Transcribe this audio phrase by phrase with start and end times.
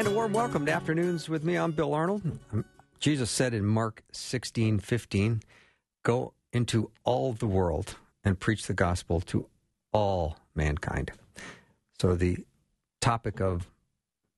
[0.00, 1.56] And a warm welcome to Afternoons with me.
[1.56, 2.22] I'm Bill Arnold.
[3.00, 5.42] Jesus said in Mark 16 15,
[6.04, 9.46] Go into all the world and preach the gospel to
[9.92, 11.12] all mankind.
[12.00, 12.38] So the
[13.02, 13.68] topic of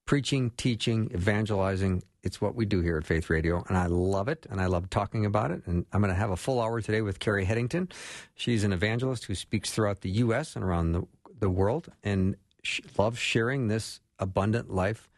[0.04, 4.48] preaching, teaching, evangelizing, it's what we do here at Faith Radio, and I love it,
[4.50, 5.62] and I love talking about it.
[5.66, 7.88] And I'm going to have a full hour today with Carrie Headington.
[8.34, 10.56] She's an evangelist who speaks throughout the U.S.
[10.56, 11.06] and around the,
[11.38, 15.08] the world, and she loves sharing this abundant life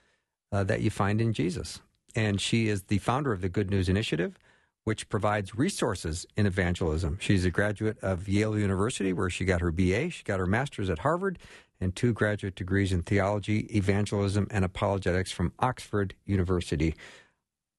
[0.55, 1.81] uh, that you find in Jesus.
[2.15, 4.39] And she is the founder of the Good News Initiative,
[4.85, 7.19] which provides resources in evangelism.
[7.21, 10.11] She's a graduate of Yale University, where she got her BA.
[10.11, 11.41] She got her master's at Harvard
[11.81, 16.95] and two graduate degrees in theology, evangelism, and apologetics from Oxford University.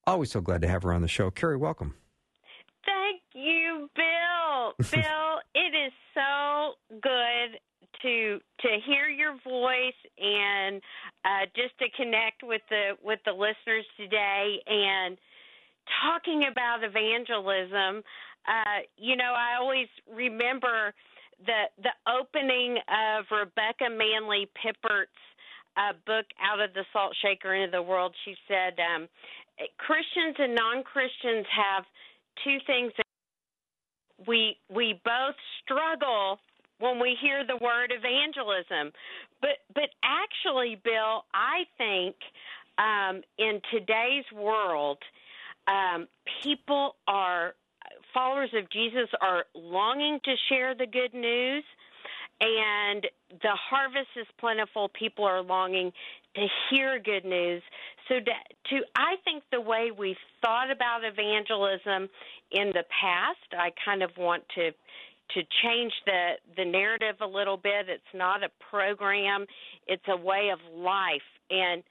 [0.05, 1.31] Always so glad to have her on the show.
[1.31, 1.95] Carrie, welcome.
[2.85, 4.73] Thank you, Bill.
[4.91, 7.44] Bill, it is so good
[8.05, 10.81] to to hear your voice and
[11.25, 15.17] uh, just to connect with the with the listeners today and
[16.03, 18.03] talking about evangelism.
[18.47, 20.93] Uh, you know, I always remember
[21.45, 25.11] the the opening of Rebecca Manley Pippert's
[25.77, 28.13] uh, book out of the salt shaker into the world.
[28.23, 29.07] She said um,
[29.77, 31.83] Christians and non Christians have
[32.43, 32.91] two things.
[34.27, 36.39] we we both struggle
[36.79, 38.91] when we hear the word evangelism.
[39.41, 42.15] But but actually, Bill, I think
[42.77, 44.97] um, in today's world,
[45.67, 46.07] um,
[46.43, 47.55] people are
[48.13, 51.63] followers of Jesus are longing to share the good news.
[52.41, 53.05] And
[53.41, 54.89] the harvest is plentiful.
[54.89, 55.91] People are longing
[56.35, 57.63] to hear good news.
[58.09, 58.31] So, to,
[58.69, 62.09] to I think the way we've thought about evangelism
[62.51, 64.71] in the past, I kind of want to
[65.33, 67.89] to change the the narrative a little bit.
[67.89, 69.45] It's not a program;
[69.87, 71.21] it's a way of life.
[71.49, 71.83] And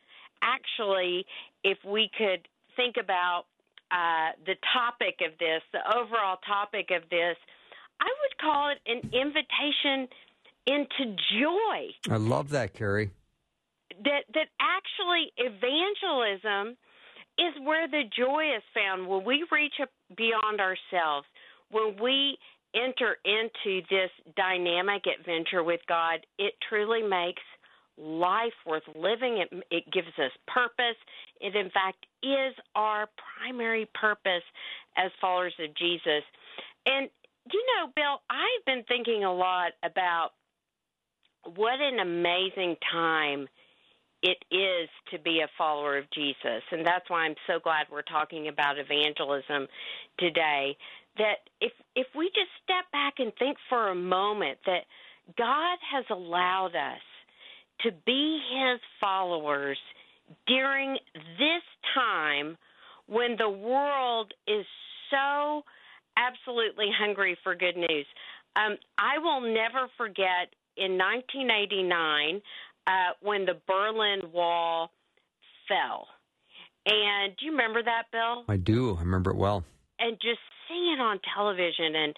[0.43, 1.27] actually,
[1.63, 2.47] if we could
[2.77, 3.45] think about
[3.91, 7.37] uh, the topic of this, the overall topic of this,
[8.01, 10.09] I would call it an invitation
[10.67, 12.13] into joy.
[12.13, 13.11] I love that, Carrie.
[14.05, 16.77] That that actually evangelism
[17.39, 19.75] is where the joy is found when we reach
[20.17, 21.27] beyond ourselves,
[21.71, 22.39] when we
[22.75, 27.43] enter into this dynamic adventure with God, it truly makes
[27.97, 29.39] life worth living.
[29.39, 30.97] It, it gives us purpose.
[31.41, 33.09] It, in fact, is our
[33.39, 34.43] primary purpose
[34.97, 36.23] as followers of Jesus.
[36.87, 37.09] And,
[37.53, 40.31] you know, Bill, I've been thinking a lot about
[41.55, 43.47] what an amazing time
[44.23, 46.63] it is to be a follower of Jesus.
[46.73, 49.69] And that's why I'm so glad we're talking about evangelism
[50.19, 50.77] today
[51.19, 54.85] that if if we just step back and think for a moment that
[55.39, 57.01] God has allowed us
[57.81, 59.79] to be his followers
[60.47, 60.95] during
[61.39, 61.63] this
[61.95, 62.57] time
[63.07, 64.65] when the world is
[65.11, 65.63] so
[66.17, 68.07] absolutely hungry for good news.
[68.57, 72.41] Um, I will never forget in 1989
[72.87, 74.91] uh, when the Berlin Wall
[75.69, 76.07] fell.
[76.87, 78.45] And do you remember that, Bill?
[78.49, 78.97] I do.
[78.97, 79.65] I remember it well
[79.99, 82.15] and just seeing it on television and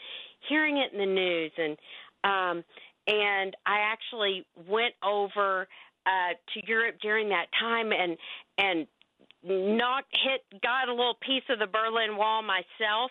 [0.48, 1.52] hearing it in the news.
[1.58, 1.76] And
[2.24, 2.64] um
[3.06, 5.68] and I actually went over
[6.06, 8.16] uh to Europe during that time and
[8.58, 8.86] and
[9.42, 13.10] knocked hit got a little piece of the Berlin Wall myself.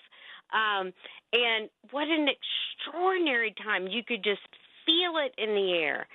[0.53, 0.93] Um
[1.33, 3.87] and what an extraordinary time.
[3.87, 4.41] You could just
[4.85, 6.07] feel it in the air.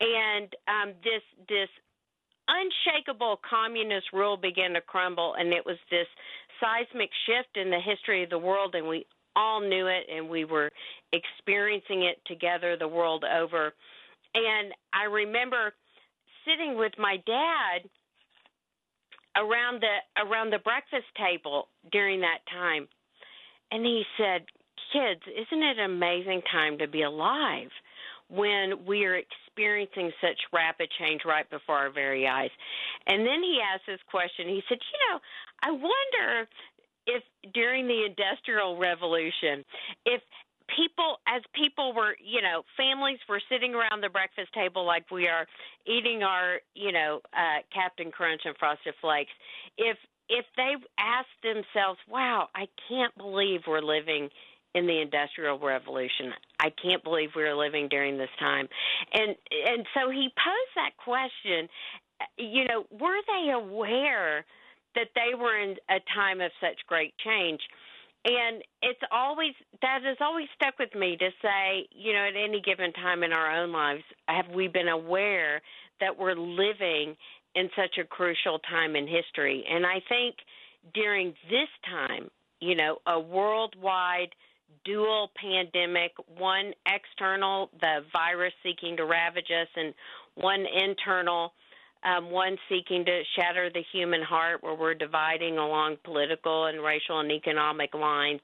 [0.00, 1.68] And um this this
[2.48, 6.06] unshakable communist rule began to crumble and it was this
[6.64, 9.06] seismic shift in the history of the world, and we
[9.36, 10.70] all knew it, and we were
[11.12, 13.74] experiencing it together the world over.
[14.34, 15.74] And I remember
[16.44, 17.88] sitting with my dad
[19.36, 22.88] around the around the breakfast table during that time,
[23.70, 24.46] and he said,
[24.92, 27.70] "Kids, isn't it an amazing time to be alive?"
[28.28, 32.50] when we are experiencing such rapid change right before our very eyes.
[33.06, 34.48] And then he asked this question.
[34.48, 35.20] He said, You know,
[35.62, 36.48] I wonder
[37.06, 37.22] if
[37.52, 39.64] during the Industrial Revolution,
[40.06, 40.22] if
[40.74, 45.28] people as people were you know families were sitting around the breakfast table like we
[45.28, 45.46] are
[45.86, 49.30] eating our you know uh captain crunch and frosted flakes
[49.76, 49.96] if
[50.28, 54.28] if they asked themselves wow i can't believe we're living
[54.74, 58.66] in the industrial revolution i can't believe we're living during this time
[59.12, 59.36] and
[59.68, 61.68] and so he posed that question
[62.36, 64.44] you know were they aware
[64.94, 67.60] that they were in a time of such great change?
[68.26, 69.52] And it's always
[69.82, 73.32] that has always stuck with me to say you know at any given time in
[73.32, 75.60] our own lives have we been aware
[76.00, 77.16] that we're living
[77.54, 79.64] in such a crucial time in history?
[79.68, 80.36] And i think
[80.92, 82.30] during this time
[82.60, 84.34] you know a worldwide
[84.84, 89.94] dual pandemic one external the virus seeking to ravage us and
[90.34, 91.52] one internal
[92.04, 97.20] um, one seeking to shatter the human heart, where we're dividing along political and racial
[97.20, 98.40] and economic lines.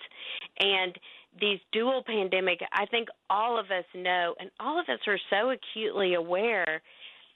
[0.59, 0.99] And
[1.41, 5.51] these dual pandemic, I think all of us know, and all of us are so
[5.51, 6.83] acutely aware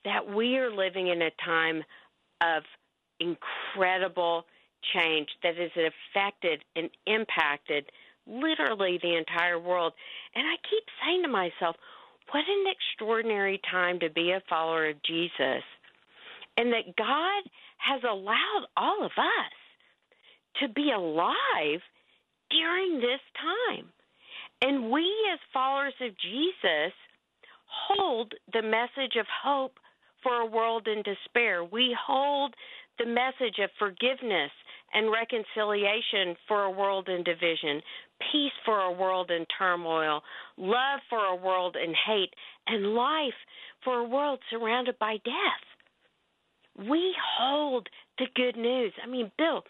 [0.05, 1.83] that we are living in a time
[2.41, 2.63] of
[3.21, 4.45] incredible
[4.95, 7.91] change that has affected and impacted
[8.27, 9.93] literally the entire world.
[10.35, 11.77] And I keep saying to myself,
[12.33, 15.63] what an extraordinary time to be a follower of Jesus
[16.57, 17.43] and that God
[17.79, 19.55] has allowed all of us
[20.61, 21.81] to be alive
[22.51, 23.87] during this time.
[24.63, 26.93] And we, as followers of Jesus,
[27.67, 29.79] hold the message of hope
[30.23, 31.65] for a world in despair.
[31.65, 32.55] We hold
[32.99, 34.51] the message of forgiveness
[34.95, 37.83] and reconciliation for a world in division,
[38.33, 40.23] peace for a world in turmoil,
[40.57, 42.33] love for a world in hate,
[42.69, 43.35] and life
[43.83, 45.74] for a world surrounded by death
[46.77, 47.89] we hold
[48.19, 48.93] the good news.
[49.03, 49.63] I mean, Bill,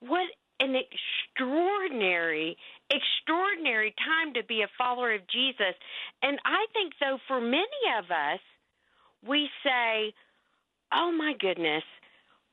[0.00, 0.26] what
[0.60, 2.56] an extraordinary,
[2.90, 5.74] extraordinary time to be a follower of Jesus.
[6.22, 8.40] And I think, though, for many of us,
[9.26, 10.14] we say,
[10.92, 11.82] oh my goodness,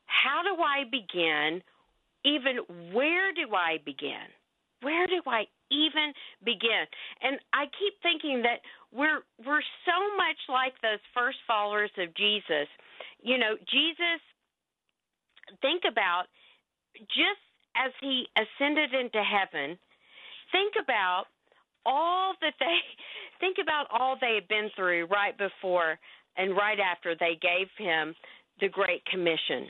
[0.06, 1.62] how do I begin?
[2.26, 4.30] Even where do I begin?
[4.82, 6.14] Where do I even
[6.44, 6.86] begin?
[7.22, 8.62] And I keep thinking that
[8.94, 12.68] we're we're so much like those first followers of Jesus.
[13.22, 14.22] You know, Jesus,
[15.62, 16.26] think about
[17.08, 17.44] just
[17.76, 19.78] as he ascended into heaven,
[20.52, 21.26] think about
[21.86, 22.78] all that they
[23.40, 25.98] think about all they had been through right before
[26.38, 28.14] and right after they gave him
[28.60, 29.68] the great commission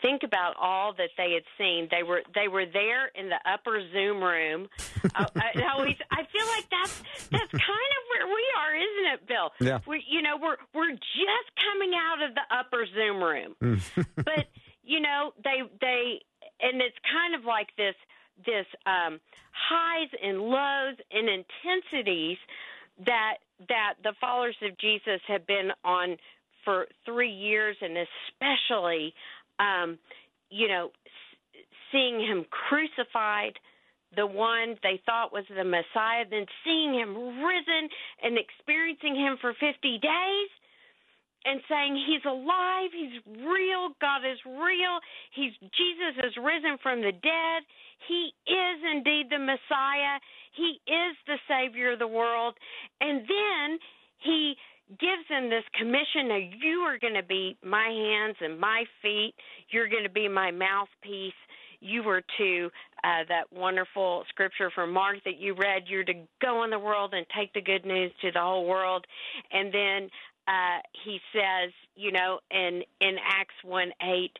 [0.00, 1.88] think about all that they had seen.
[1.90, 4.68] They were they were there in the upper Zoom room.
[5.14, 9.28] uh, I always I feel like that's that's kind of where we are, isn't it,
[9.28, 9.52] Bill?
[9.60, 9.78] Yeah.
[9.86, 13.82] We you know we're we're just coming out of the upper Zoom room,
[14.16, 14.46] but
[14.82, 16.20] you know they they
[16.60, 17.94] and it's kind of like this
[18.46, 19.20] this um,
[19.52, 22.38] highs and lows and intensities
[23.04, 26.16] that that the followers of Jesus have been on
[26.64, 29.14] for three years, and especially
[29.58, 29.98] um,
[30.50, 30.90] you know,
[31.92, 33.54] seeing him crucified,
[34.16, 37.14] the one they thought was the Messiah, then seeing him
[37.44, 37.88] risen
[38.22, 40.50] and experiencing him for 50 days
[41.44, 44.98] and saying he's alive, he's real, God is real,
[45.32, 47.60] he's Jesus is risen from the dead.
[48.06, 50.18] He is indeed the Messiah.
[50.54, 52.54] He is the savior of the world.
[53.00, 53.78] And then
[54.18, 54.54] he
[54.90, 59.34] gives him this commission now you are going to be my hands and my feet.
[59.70, 61.34] You're going to be my mouthpiece.
[61.80, 62.70] You were to
[63.04, 65.84] uh, that wonderful scripture from mark that you read.
[65.86, 69.06] You're to go in the world and take the good news to the whole world.
[69.52, 70.10] And then
[70.48, 74.30] uh, he says you know in in acts 1 8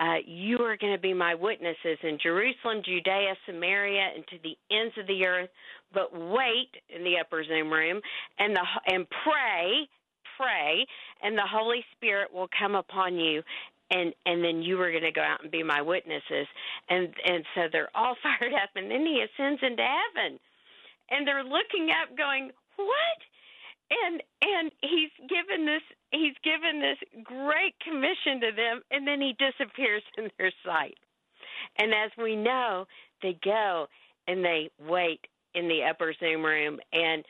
[0.00, 4.56] uh, you are going to be my witnesses in Jerusalem, Judea, Samaria, and to the
[4.70, 5.50] ends of the earth.
[5.94, 8.00] But wait in the upper Zoom room
[8.38, 8.62] and the
[8.92, 9.88] and pray,
[10.36, 10.86] pray,
[11.22, 13.42] and the Holy Spirit will come upon you,
[13.90, 16.46] and and then you are going to go out and be my witnesses.
[16.90, 20.38] And and so they're all fired up, and then he ascends into heaven,
[21.10, 23.18] and they're looking up, going, what?
[23.90, 29.36] And and he's given this he's given this great commission to them and then he
[29.38, 30.96] disappears in their sight.
[31.78, 32.86] And as we know
[33.22, 33.86] they go
[34.26, 35.20] and they wait
[35.54, 37.24] in the upper zoom room and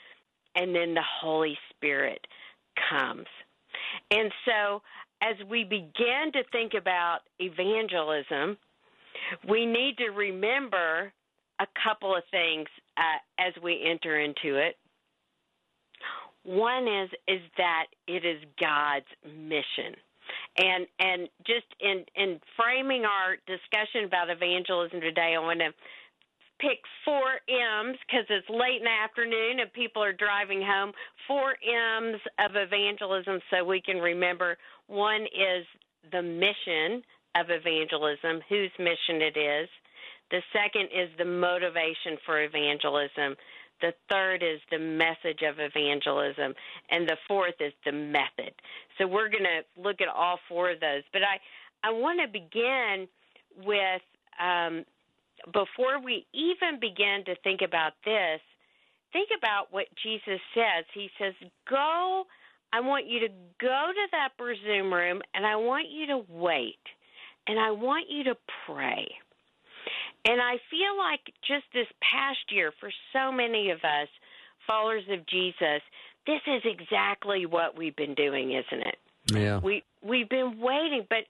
[0.54, 2.26] and then the holy spirit
[2.90, 3.26] comes.
[4.10, 4.82] And so
[5.22, 8.56] as we begin to think about evangelism
[9.48, 11.12] we need to remember
[11.58, 14.76] a couple of things uh, as we enter into it
[16.46, 19.98] one is is that it is God's mission.
[20.58, 25.70] And and just in in framing our discussion about evangelism today, I want to
[26.58, 30.92] pick four M's because it's late in the afternoon and people are driving home.
[31.26, 34.56] Four M's of evangelism so we can remember.
[34.86, 35.66] One is
[36.12, 37.02] the mission
[37.34, 39.68] of evangelism, whose mission it is.
[40.30, 43.36] The second is the motivation for evangelism.
[43.80, 46.54] The third is the message of evangelism.
[46.90, 48.52] And the fourth is the method.
[48.98, 51.02] So we're going to look at all four of those.
[51.12, 51.38] But I,
[51.88, 53.08] I want to begin
[53.64, 54.02] with
[54.40, 54.84] um,
[55.52, 58.40] before we even begin to think about this,
[59.12, 60.84] think about what Jesus says.
[60.94, 61.34] He says,
[61.68, 62.24] Go,
[62.72, 63.28] I want you to
[63.60, 64.30] go to that
[64.64, 66.78] Zoom room and I want you to wait
[67.46, 69.06] and I want you to pray.
[70.26, 74.08] And I feel like just this past year, for so many of us,
[74.66, 75.80] followers of Jesus,
[76.26, 78.96] this is exactly what we've been doing, isn't it?
[79.32, 79.58] Yeah.
[79.58, 81.24] We we've been waiting, but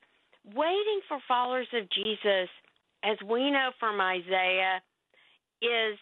[0.54, 2.48] waiting for followers of Jesus,
[3.04, 4.80] as we know from Isaiah,
[5.60, 5.98] is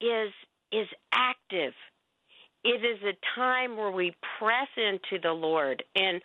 [0.00, 0.30] is
[0.70, 1.74] is active.
[2.64, 6.22] It is a time where we press into the Lord, and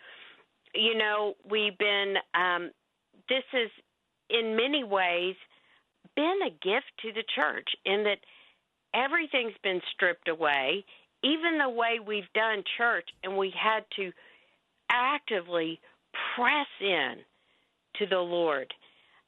[0.74, 2.14] you know we've been.
[2.34, 2.70] Um,
[3.28, 3.70] this is
[4.30, 5.34] in many ways
[6.14, 8.18] been a gift to the church in that
[8.94, 10.84] everything's been stripped away,
[11.22, 14.12] even the way we've done church, and we had to
[14.90, 15.80] actively
[16.36, 17.16] press in
[17.98, 18.72] to the Lord.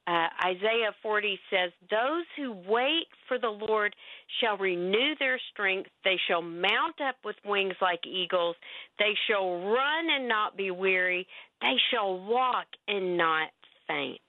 [0.06, 3.94] Uh, Isaiah 40 says, Those who wait for the Lord
[4.40, 5.90] shall renew their strength.
[6.04, 8.56] They shall mount up with wings like eagles.
[8.98, 11.26] They shall run and not be weary.
[11.60, 13.50] They shall walk and not
[13.86, 14.20] faint.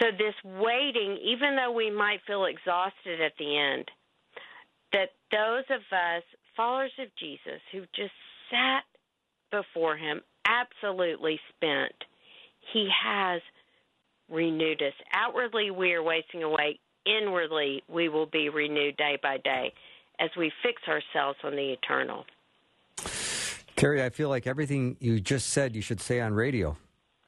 [0.00, 3.90] So, this waiting, even though we might feel exhausted at the end,
[4.92, 6.22] that those of us,
[6.56, 8.12] followers of Jesus, who just
[8.50, 8.84] sat
[9.50, 11.92] before Him, absolutely spent,
[12.72, 13.40] He has
[14.30, 14.94] renewed us.
[15.12, 16.78] Outwardly, we are wasting away.
[17.04, 19.72] Inwardly, we will be renewed day by day
[20.20, 22.24] as we fix ourselves on the eternal.
[23.76, 26.76] Carrie, I feel like everything you just said you should say on radio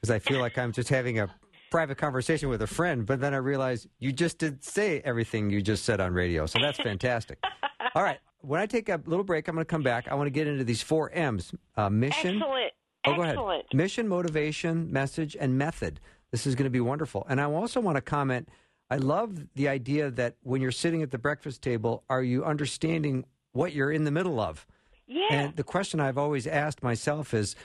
[0.00, 1.28] because I feel like I'm just having a
[1.74, 5.60] private conversation with a friend, but then I realized you just did say everything you
[5.60, 6.46] just said on radio.
[6.46, 7.42] So that's fantastic.
[7.96, 8.20] All right.
[8.42, 10.06] When I take a little break, I'm going to come back.
[10.06, 12.36] I want to get into these four M's uh, mission.
[12.36, 12.72] Excellent.
[13.04, 13.34] Oh, go ahead.
[13.34, 13.74] Excellent.
[13.74, 15.98] Mission, motivation, message, and method.
[16.30, 17.26] This is going to be wonderful.
[17.28, 18.48] And I also want to comment
[18.88, 23.24] I love the idea that when you're sitting at the breakfast table, are you understanding
[23.50, 24.64] what you're in the middle of?
[25.08, 25.26] Yeah.
[25.30, 27.56] And the question I've always asked myself is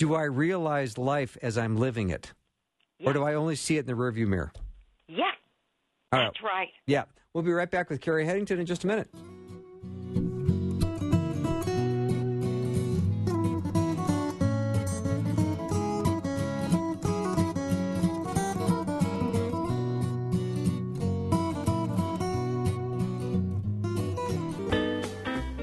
[0.00, 2.32] do I realize life as I'm living it?
[3.04, 4.52] Or do I only see it in the rearview mirror?
[5.08, 5.24] yeah.
[6.12, 6.26] All right.
[6.26, 6.68] That's right.
[6.86, 7.04] Yeah.
[7.32, 9.08] We'll be right back with Carrie Headington in just a minute.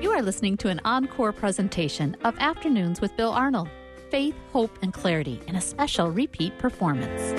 [0.01, 3.69] You are listening to an encore presentation of Afternoons with Bill Arnold
[4.09, 7.33] Faith, Hope, and Clarity in a special repeat performance.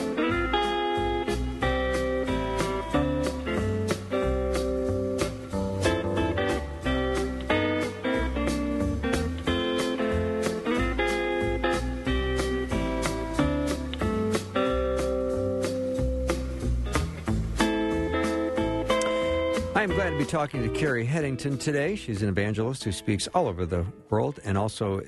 [19.81, 21.97] I am glad to be talking to Carrie Headington today.
[21.97, 25.01] She's an evangelist who speaks all over the world and also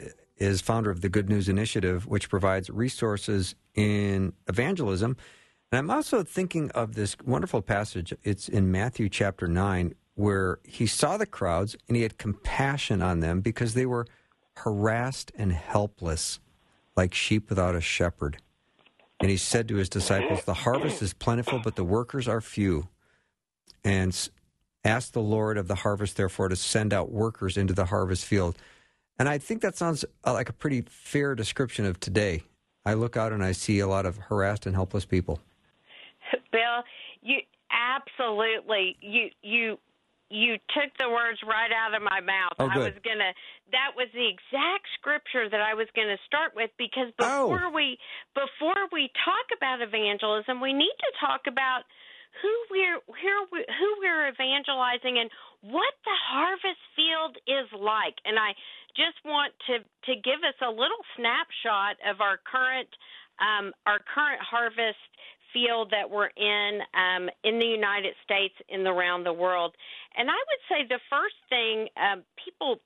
[0.43, 5.17] is founder of the Good News Initiative, which provides resources in evangelism.
[5.71, 8.13] And I'm also thinking of this wonderful passage.
[8.25, 13.21] It's in Matthew chapter 9, where he saw the crowds and he had compassion on
[13.21, 14.05] them because they were
[14.57, 16.41] harassed and helpless,
[16.97, 18.39] like sheep without a shepherd.
[19.21, 22.89] And he said to his disciples, The harvest is plentiful, but the workers are few.
[23.85, 24.29] And
[24.85, 28.57] ask the Lord of the harvest, therefore, to send out workers into the harvest field.
[29.19, 32.43] And I think that sounds uh, like a pretty fair description of today.
[32.85, 35.39] I look out and I see a lot of harassed and helpless people.
[36.53, 36.83] Bill,
[37.23, 37.39] you
[37.71, 39.79] absolutely you you
[40.31, 42.57] you took the words right out of my mouth.
[42.59, 43.33] Oh, I was gonna
[43.71, 47.53] that was the exact scripture that I was gonna start with because Oh.
[47.53, 47.99] before we
[48.35, 51.85] before we talk about evangelism, we need to talk about
[52.41, 58.17] who we're who who we're evangelizing and what the harvest field is like.
[58.25, 58.57] And I
[58.97, 62.89] just want to to give us a little snapshot of our current
[63.41, 65.01] um, our current harvest
[65.53, 69.75] field that we're in um, in the United States and around the world.
[70.17, 72.81] And I would say the first thing um, people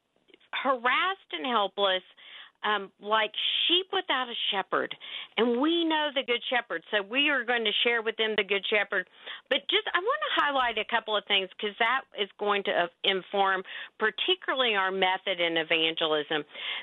[0.62, 2.02] harassed and helpless.
[2.66, 3.30] Um, like
[3.66, 4.94] sheep without a shepherd.
[5.38, 8.44] And we know the Good Shepherd, so we are going to share with them the
[8.44, 9.06] Good Shepherd.
[9.48, 12.90] But just, I want to highlight a couple of things because that is going to
[13.04, 13.62] inform
[13.98, 16.42] particularly our method in evangelism.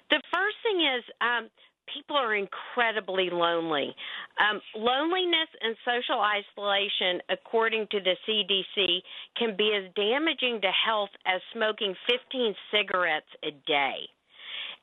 [0.09, 1.51] The first thing is, um,
[1.91, 3.93] people are incredibly lonely.
[4.39, 9.03] Um, loneliness and social isolation, according to the CDC,
[9.35, 14.07] can be as damaging to health as smoking 15 cigarettes a day.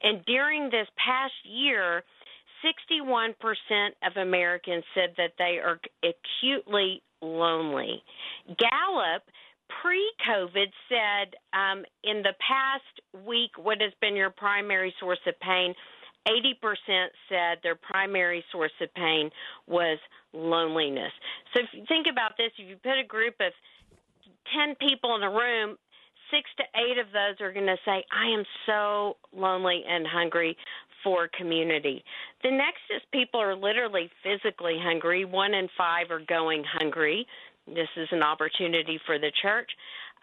[0.03, 2.03] And during this past year,
[2.65, 3.35] 61%
[4.07, 8.03] of Americans said that they are acutely lonely.
[8.47, 9.23] Gallup
[9.83, 15.39] pre COVID said um, in the past week, what has been your primary source of
[15.41, 15.75] pain?
[16.29, 19.31] 80% said their primary source of pain
[19.67, 19.99] was
[20.35, 21.13] loneliness.
[21.55, 23.53] So if you think about this, if you put a group of
[24.55, 25.77] 10 people in a room,
[26.31, 30.57] six to eight of those are going to say, I am so lonely and hungry
[31.03, 32.05] for community.
[32.43, 35.25] The next is people are literally physically hungry.
[35.25, 37.27] One in five are going hungry.
[37.67, 39.71] This is an opportunity for the church.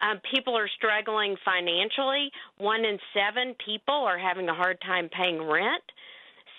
[0.00, 2.30] Um, people are struggling financially.
[2.58, 5.82] One in seven people are having a hard time paying rent.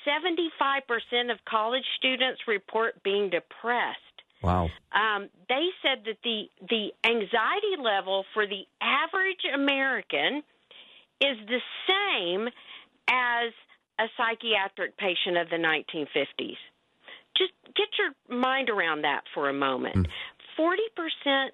[0.07, 3.99] 75% of college students report being depressed.
[4.41, 4.69] Wow.
[4.93, 10.43] Um, they said that the the anxiety level for the average American
[11.21, 12.47] is the same
[13.09, 13.51] as
[13.99, 16.57] a psychiatric patient of the 1950s.
[17.37, 19.95] Just get your mind around that for a moment.
[19.95, 20.07] Mm.
[20.57, 21.49] 40%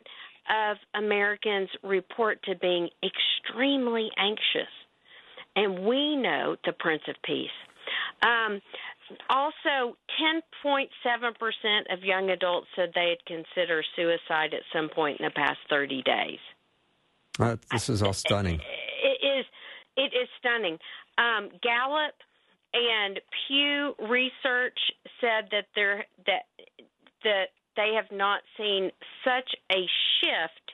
[0.49, 4.71] of Americans report to being extremely anxious.
[5.55, 7.49] And we know the Prince of Peace.
[8.21, 8.61] Um,
[9.29, 9.97] also,
[10.65, 16.01] 10.7% of young adults said they'd consider suicide at some point in the past 30
[16.03, 16.39] days.
[17.39, 18.59] Uh, this is all stunning.
[19.03, 19.45] It is.
[19.97, 20.77] It is stunning.
[21.17, 22.15] Um, Gallup
[22.73, 24.77] and Pew Research
[25.21, 26.43] said that there that
[27.23, 27.45] that
[27.75, 28.91] they have not seen
[29.23, 29.85] such a
[30.21, 30.71] shift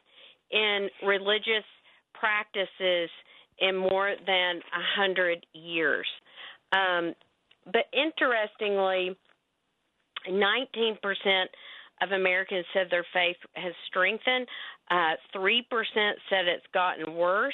[0.51, 1.65] in religious
[2.13, 3.09] practices
[3.59, 6.07] in more than a hundred years.
[6.73, 7.13] Um,
[7.65, 9.15] but interestingly,
[10.29, 11.45] 19%
[12.01, 14.47] of Americans said their faith has strengthened.
[14.89, 15.61] Uh, 3%
[16.29, 17.53] said it's gotten worse.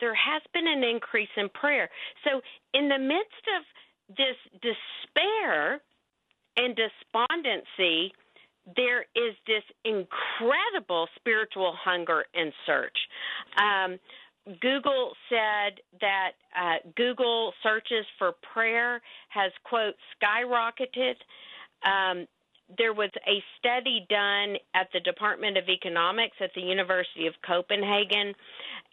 [0.00, 1.88] There has been an increase in prayer.
[2.24, 2.40] So,
[2.74, 5.80] in the midst of this despair
[6.56, 8.12] and despondency,
[8.76, 12.96] there is this incredible spiritual hunger and search.
[13.58, 13.98] Um,
[14.60, 21.14] Google said that uh, Google searches for prayer has quote skyrocketed.
[21.84, 22.26] Um,
[22.78, 28.34] there was a study done at the Department of Economics at the University of Copenhagen,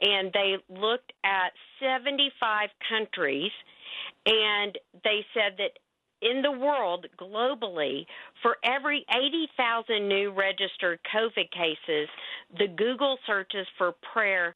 [0.02, 3.52] and they looked at 75 countries,
[4.26, 5.80] and they said that
[6.22, 8.06] in the world globally,
[8.42, 12.10] for every 80,000 new registered COVID cases,
[12.58, 14.56] the Google searches for prayer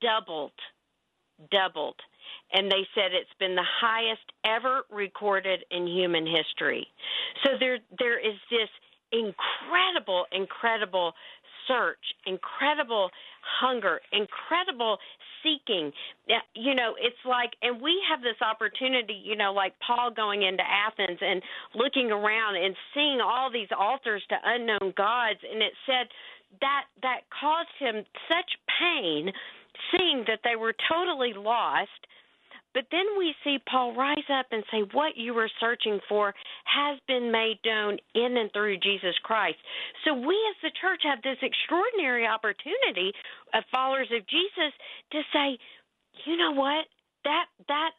[0.00, 0.52] doubled,
[1.50, 1.96] doubled.
[2.52, 6.86] And they said it's been the highest ever recorded in human history.
[7.44, 8.68] So there, there is this
[9.10, 11.12] incredible, incredible
[11.66, 13.10] search, incredible
[13.60, 14.98] hunger, incredible
[15.42, 15.92] seeking.
[16.54, 20.62] You know, it's like, and we have this opportunity, you know, like Paul going into
[20.62, 21.42] Athens and
[21.74, 25.40] looking around and seeing all these altars to unknown gods.
[25.50, 26.06] And it said
[26.60, 29.32] that that caused him such pain
[29.90, 31.90] seeing that they were totally lost.
[32.74, 36.98] But then we see Paul rise up and say, What you were searching for has
[37.06, 39.58] been made known in and through Jesus Christ.
[40.04, 43.12] So we as the church have this extraordinary opportunity
[43.52, 44.72] of followers of Jesus
[45.12, 45.58] to say,
[46.24, 46.86] You know what?
[47.24, 47.92] That that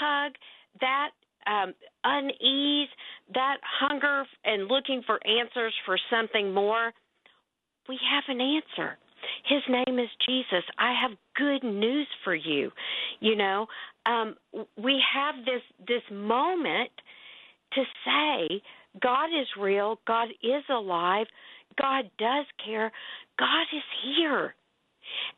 [0.00, 0.32] tug,
[0.80, 1.10] that
[1.46, 2.88] um, unease,
[3.34, 6.92] that hunger and looking for answers for something more,
[7.88, 8.98] we have an answer.
[9.44, 10.64] His name is Jesus.
[10.78, 12.70] I have good news for you.
[13.20, 13.66] You know,
[14.04, 14.36] um,
[14.76, 16.90] we have this this moment
[17.72, 18.62] to say
[19.00, 20.00] God is real.
[20.06, 21.26] God is alive.
[21.80, 22.92] God does care.
[23.38, 24.54] God is here.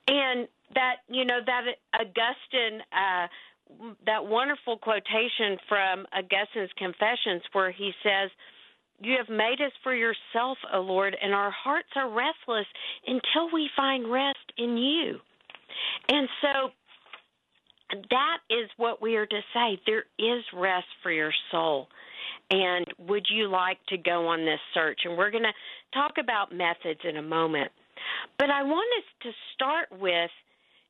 [0.07, 1.62] And that you know that
[1.94, 2.83] Augustine.
[2.92, 3.27] Uh,
[4.07, 8.31] that wonderful quotation from Augustine's Confessions, where he says,
[9.00, 12.66] you have made us for yourself, O Lord, and our hearts are restless
[13.06, 15.18] until we find rest in you.
[16.08, 16.70] And so
[18.11, 19.80] that is what we are to say.
[19.87, 21.88] There is rest for your soul.
[22.50, 25.00] And would you like to go on this search?
[25.04, 25.52] And we're going to
[25.94, 27.70] talk about methods in a moment.
[28.38, 30.30] But I want us to start with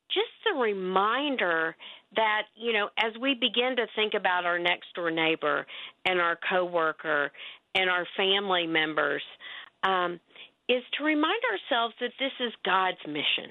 [0.08, 1.76] just the reminder
[2.16, 5.66] that you know as we begin to think about our next door neighbor
[6.06, 7.30] and our coworker
[7.74, 9.22] and our family members
[9.82, 10.20] um,
[10.68, 13.50] is to remind ourselves that this is God's mission.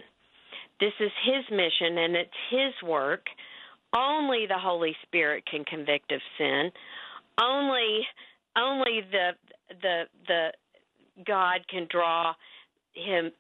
[0.80, 3.26] This is His mission and it's His work.
[3.96, 6.72] Only the Holy Spirit can convict of sin.
[7.42, 8.02] Only,
[8.58, 9.32] only the
[9.82, 10.50] the the
[11.26, 12.34] God can draw
[12.94, 13.32] him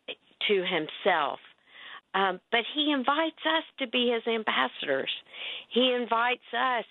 [0.47, 1.39] to Himself.
[2.13, 5.11] Um, but He invites us to be His ambassadors.
[5.69, 6.85] He invites us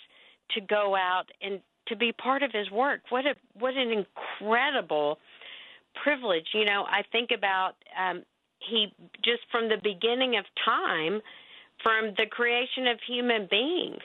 [0.55, 3.01] to go out and to be part of His work.
[3.11, 5.19] What a what an incredible
[6.03, 6.47] privilege.
[6.55, 8.23] You know, I think about um,
[8.59, 8.93] he
[9.25, 11.21] just from the beginning of time,
[11.83, 14.03] from the creation of human beings,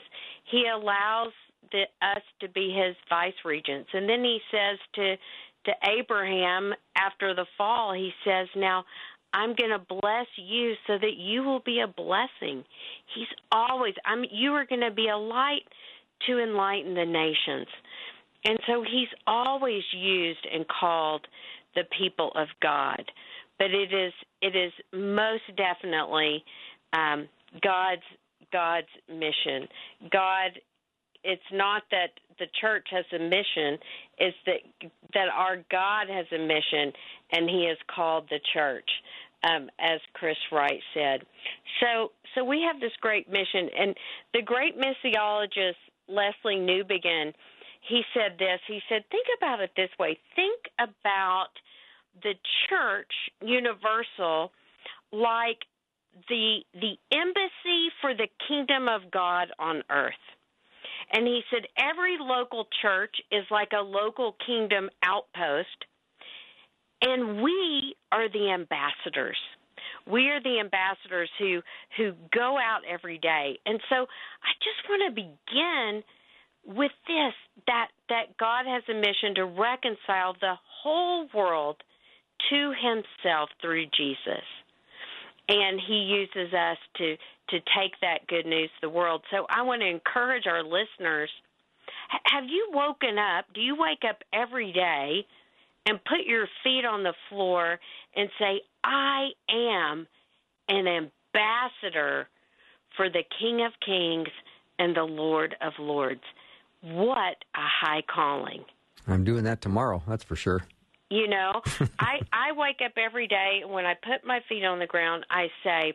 [0.50, 1.32] he allows
[1.70, 5.16] the, us to be his vice regents, and then he says to
[5.64, 8.84] to Abraham after the fall, he says, "Now."
[9.34, 12.64] I'm going to bless you so that you will be a blessing.
[13.14, 15.62] He's always, I'm, you are going to be a light
[16.26, 17.66] to enlighten the nations.
[18.44, 21.26] And so he's always used and called
[21.74, 23.02] the people of God.
[23.58, 26.44] But it is it is most definitely
[26.92, 27.28] um,
[27.62, 28.02] God's
[28.52, 29.68] God's mission.
[30.10, 30.58] God
[31.24, 33.78] it's not that the church has a mission,
[34.18, 36.92] it's that that our God has a mission
[37.30, 38.88] and he has called the church.
[39.44, 41.22] Um, as Chris Wright said.
[41.80, 43.96] So, so we have this great mission, and
[44.32, 47.32] the great missiologist Lesslie Newbigin,
[47.88, 48.60] he said this.
[48.66, 50.18] He said, "Think about it this way.
[50.36, 51.50] Think about
[52.22, 52.34] the
[52.68, 54.52] church universal
[55.12, 55.58] like
[56.28, 60.14] the the embassy for the kingdom of God on earth.
[61.12, 65.86] And he said every local church is like a local kingdom outpost
[67.02, 69.38] and we are the ambassadors.
[70.06, 71.60] We are the ambassadors who
[71.96, 73.58] who go out every day.
[73.66, 76.02] And so I just want to begin
[76.64, 77.34] with this
[77.66, 81.76] that that God has a mission to reconcile the whole world
[82.50, 84.44] to himself through Jesus.
[85.48, 87.16] And he uses us to
[87.50, 89.22] to take that good news to the world.
[89.30, 91.30] So I want to encourage our listeners
[92.24, 93.46] have you woken up?
[93.54, 95.26] Do you wake up every day
[95.86, 97.78] and put your feet on the floor
[98.14, 100.06] and say, I am
[100.68, 102.28] an ambassador
[102.96, 104.28] for the King of Kings
[104.78, 106.22] and the Lord of Lords?
[106.82, 108.64] What a high calling.
[109.06, 110.64] I'm doing that tomorrow, that's for sure.
[111.10, 111.60] You know,
[111.98, 115.48] I I wake up every day when I put my feet on the ground, I
[115.62, 115.92] say,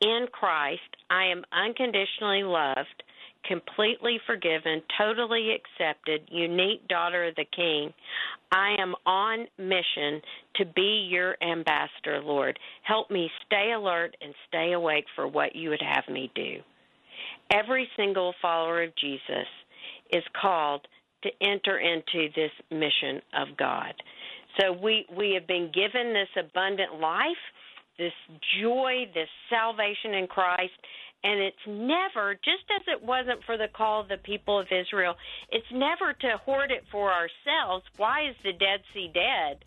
[0.00, 0.80] in Christ,
[1.10, 3.02] I am unconditionally loved,
[3.46, 7.92] completely forgiven, totally accepted, unique daughter of the King.
[8.52, 10.20] I am on mission
[10.56, 12.58] to be your ambassador, Lord.
[12.82, 16.56] Help me stay alert and stay awake for what you would have me do.
[17.50, 19.46] Every single follower of Jesus
[20.12, 20.86] is called
[21.22, 23.94] to enter into this mission of God.
[24.60, 27.44] So we we have been given this abundant life,
[27.98, 28.12] this
[28.60, 30.72] joy, this salvation in Christ,
[31.24, 35.14] and it's never just as it wasn't for the call of the people of Israel,
[35.50, 37.84] it's never to hoard it for ourselves.
[37.96, 39.64] Why is the Dead Sea dead?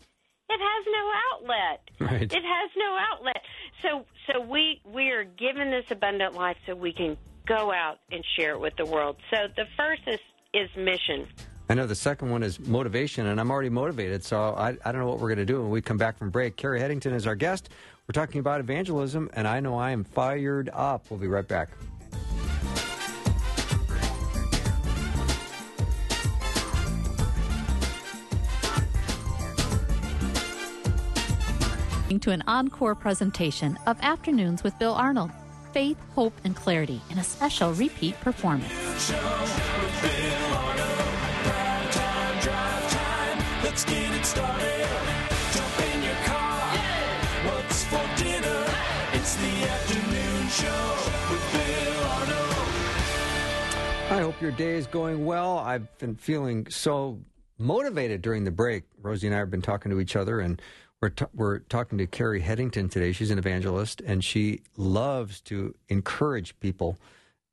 [0.48, 1.80] It has no outlet.
[2.00, 2.22] Right.
[2.22, 3.42] It has no outlet.
[3.82, 8.24] So so we we are given this abundant life so we can go out and
[8.36, 9.16] share it with the world.
[9.30, 10.20] So the first is
[10.52, 11.28] is mission.
[11.68, 15.00] I know the second one is motivation, and I'm already motivated, so I, I don't
[15.00, 16.56] know what we're going to do when we come back from break.
[16.56, 17.68] Carrie Headington is our guest.
[18.10, 21.08] We're talking about evangelism, and I know I am fired up.
[21.08, 21.68] We'll be right back.
[32.20, 35.30] To an encore presentation of Afternoons with Bill Arnold.
[35.72, 38.72] Faith, hope, and clarity in a special repeat performance.
[43.62, 43.84] Let's
[54.10, 55.58] I hope your day is going well.
[55.58, 57.18] I've been feeling so
[57.58, 58.84] motivated during the break.
[59.00, 60.60] Rosie and I have been talking to each other, and
[61.00, 63.12] we're, t- we're talking to Carrie Headington today.
[63.12, 66.98] She's an evangelist, and she loves to encourage people.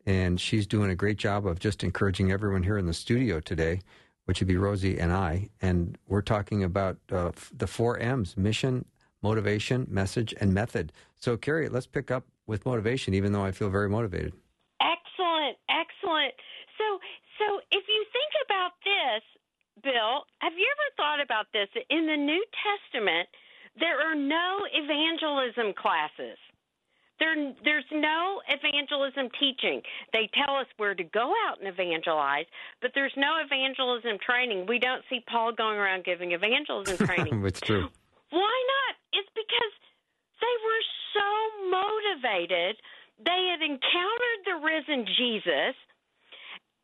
[0.06, 3.82] And she's doing a great job of just encouraging everyone here in the studio today
[4.28, 8.84] which would be Rosie and I, and we're talking about uh, the four M's mission,
[9.24, 10.92] motivation, message, and method.
[11.16, 14.34] So, Carrie, let's pick up with motivation, even though I feel very motivated.
[17.38, 17.70] Excellent, excellent.
[17.70, 19.24] So, so if you think about this,
[19.84, 21.70] Bill, have you ever thought about this?
[21.90, 23.30] In the New Testament,
[23.80, 26.38] there are no evangelism classes.
[27.20, 29.82] There, there's no evangelism teaching.
[30.14, 32.46] They tell us where to go out and evangelize,
[32.82, 34.66] but there's no evangelism training.
[34.68, 37.44] We don't see Paul going around giving evangelism training.
[37.46, 37.90] it's true.
[38.30, 38.94] Why not?
[39.14, 39.74] It's because
[40.42, 40.84] they were
[41.18, 41.30] so
[41.74, 42.78] motivated.
[43.18, 45.74] They had encountered the risen Jesus,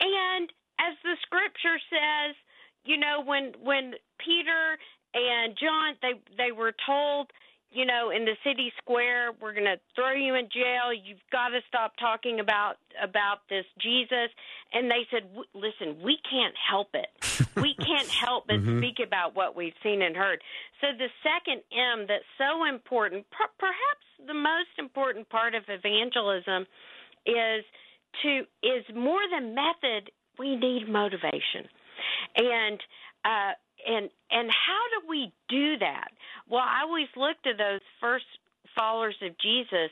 [0.04, 2.36] and as the scripture says,
[2.86, 4.78] you know, when when Peter
[5.14, 7.32] and John they they were told,
[7.72, 10.94] you know, in the city square, we're going to throw you in jail.
[10.94, 14.30] You've got to stop talking about about this Jesus.
[14.74, 17.10] And they said, "Listen, we can't help it.
[17.56, 18.80] we can't help but mm-hmm.
[18.80, 20.42] speak about what we've seen and heard."
[20.82, 26.68] So the second M that's so important, per- perhaps the most important part of evangelism
[27.26, 27.64] is
[28.22, 30.12] to is more than method.
[30.40, 31.68] We need motivation,
[32.38, 32.80] and
[33.26, 33.54] uh,
[33.88, 36.10] and and how do we do that?
[36.50, 38.26] Well, I always look to those first
[38.76, 39.90] followers of Jesus.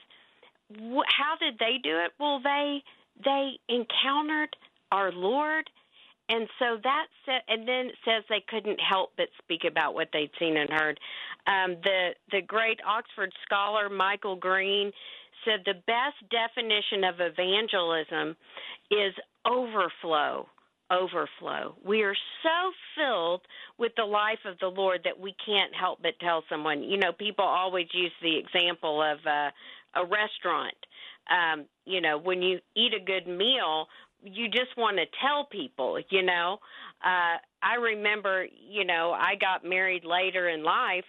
[0.73, 2.12] How did they do it?
[2.19, 2.81] Well, they
[3.23, 4.55] they encountered
[4.91, 5.69] our Lord,
[6.29, 10.10] and so that said, and then it says they couldn't help but speak about what
[10.13, 10.99] they'd seen and heard.
[11.45, 14.91] Um, the the great Oxford scholar Michael Green
[15.45, 18.36] said the best definition of evangelism
[18.89, 19.13] is
[19.45, 20.47] overflow
[20.91, 21.73] overflow.
[21.86, 23.41] We are so filled
[23.77, 26.84] with the life of the Lord that we can't help but tell someone.
[26.84, 29.51] You know, people always use the example of uh,
[29.95, 30.75] a restaurant.
[31.30, 33.88] Um, you know, when you eat a good meal,
[34.23, 36.58] you just want to tell people, you know.
[37.04, 41.06] Uh I remember, you know, I got married later in life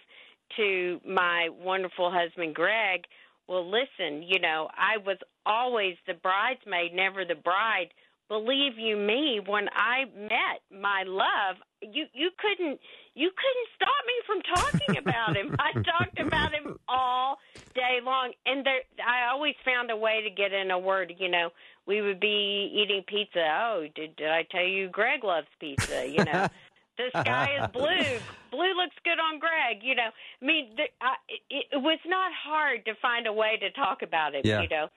[0.57, 3.01] to my wonderful husband Greg.
[3.47, 7.89] Well, listen, you know, I was always the bridesmaid, never the bride.
[8.29, 12.79] Believe you me when i met my love you you couldn't
[13.13, 15.55] you couldn't stop me from talking about him.
[15.59, 17.37] I talked about him all
[17.75, 18.31] day long.
[18.45, 21.49] And there i always found a way to get in a word you know.
[21.85, 23.43] We would be eating pizza.
[23.45, 26.47] Oh did, did i tell you greg loves pizza you know
[26.97, 28.19] the sky is blue
[28.51, 30.09] blue looks good on greg you know
[30.41, 31.15] i mean the, I,
[31.49, 34.45] it, it was not hard to find a way to talk about it.
[34.45, 34.61] Yeah.
[34.61, 34.87] you know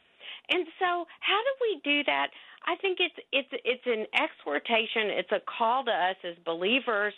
[0.49, 2.29] and so how do we do that
[2.67, 5.11] I think it's it's it's an exhortation.
[5.11, 7.15] It's a call to us as believers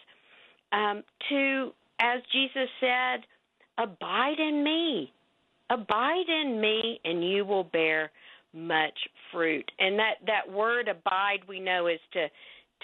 [0.73, 3.25] um, to, as Jesus said,
[3.79, 5.13] abide in me,
[5.71, 8.11] abide in me, and you will bear
[8.53, 8.99] much
[9.33, 9.71] fruit.
[9.79, 12.27] And that that word abide, we know, is to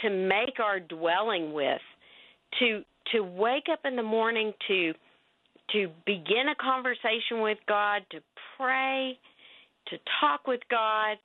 [0.03, 1.81] to make our dwelling with,
[2.61, 4.93] to to wake up in the morning to
[5.73, 8.21] to begin a conversation with God, to
[8.57, 9.19] pray,
[9.89, 11.17] to talk with God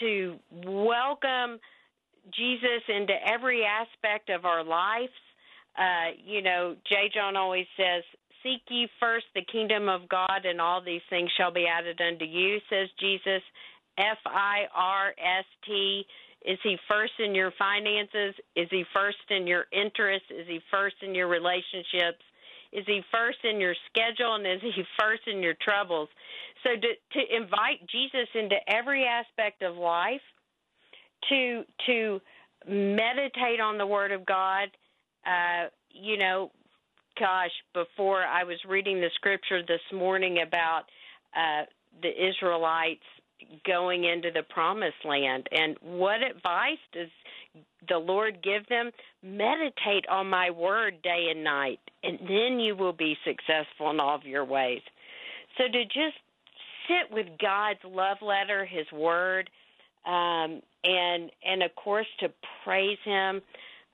[0.00, 1.58] to welcome
[2.34, 5.12] Jesus into every aspect of our lives.
[5.78, 7.10] Uh, you know, J.
[7.14, 8.02] John always says,
[8.42, 12.24] Seek ye first the kingdom of God, and all these things shall be added unto
[12.24, 13.42] you, says Jesus.
[13.98, 16.04] F I R S T.
[16.44, 18.34] Is he first in your finances?
[18.54, 20.28] Is he first in your interests?
[20.30, 22.22] Is he first in your relationships?
[22.72, 24.34] Is he first in your schedule?
[24.34, 26.08] And is he first in your troubles?
[26.62, 30.20] So to, to invite Jesus into every aspect of life,
[31.28, 32.20] to to
[32.68, 34.68] meditate on the Word of God.
[35.26, 36.50] Uh, you know,
[37.18, 40.84] gosh, before I was reading the scripture this morning about
[41.36, 41.64] uh,
[42.02, 43.04] the Israelites
[43.66, 47.08] going into the promised land, and what advice does
[47.88, 48.90] the Lord give them?
[49.22, 54.14] Meditate on my word day and night, and then you will be successful in all
[54.14, 54.80] of your ways.
[55.56, 56.16] So to just
[56.88, 59.50] sit with God's love letter, His Word,
[60.04, 62.28] um, and and of course to
[62.64, 63.42] praise Him.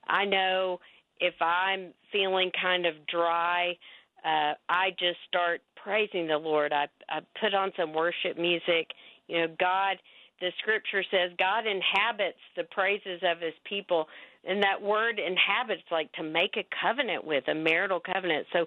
[0.07, 0.81] I know
[1.21, 3.77] if I'm feeling kind of dry,
[4.25, 6.73] uh, I just start praising the Lord.
[6.73, 8.89] I I put on some worship music.
[9.29, 9.97] You know, God.
[10.41, 14.09] The Scripture says God inhabits the praises of His people,
[14.45, 18.49] and that word inhabits like to make a covenant with a marital covenant.
[18.53, 18.67] So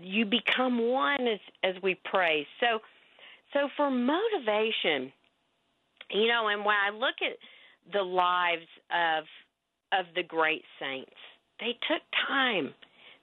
[0.00, 2.46] you become one as as we pray.
[2.58, 2.80] So
[3.52, 5.12] so for motivation,
[6.10, 7.36] you know, and when I look at
[7.92, 9.24] the lives of
[9.92, 11.12] of the great saints,
[11.60, 12.74] they took time.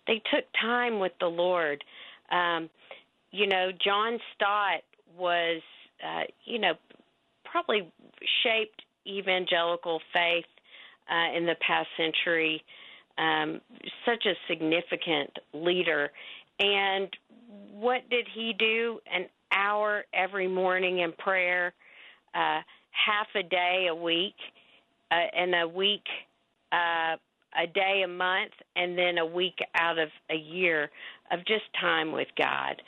[0.08, 1.84] They took time with the Lord.
[2.32, 2.69] Um,
[3.32, 4.82] you know, John Stott
[5.17, 5.62] was,
[6.03, 6.73] uh, you know,
[7.43, 7.91] probably
[8.43, 10.45] shaped evangelical faith
[11.09, 12.63] uh, in the past century.
[13.17, 13.61] Um,
[14.05, 16.11] such a significant leader.
[16.59, 17.09] And
[17.71, 18.99] what did he do?
[19.11, 21.73] An hour every morning in prayer,
[22.33, 22.61] uh,
[22.91, 24.35] half a day a week,
[25.11, 26.05] uh, and a week,
[26.71, 27.17] uh,
[27.61, 30.89] a day a month, and then a week out of a year
[31.31, 32.81] of just time with God.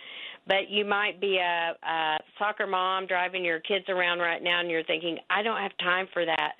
[0.47, 4.69] But you might be a, a soccer mom driving your kids around right now, and
[4.69, 6.53] you're thinking, I don't have time for that.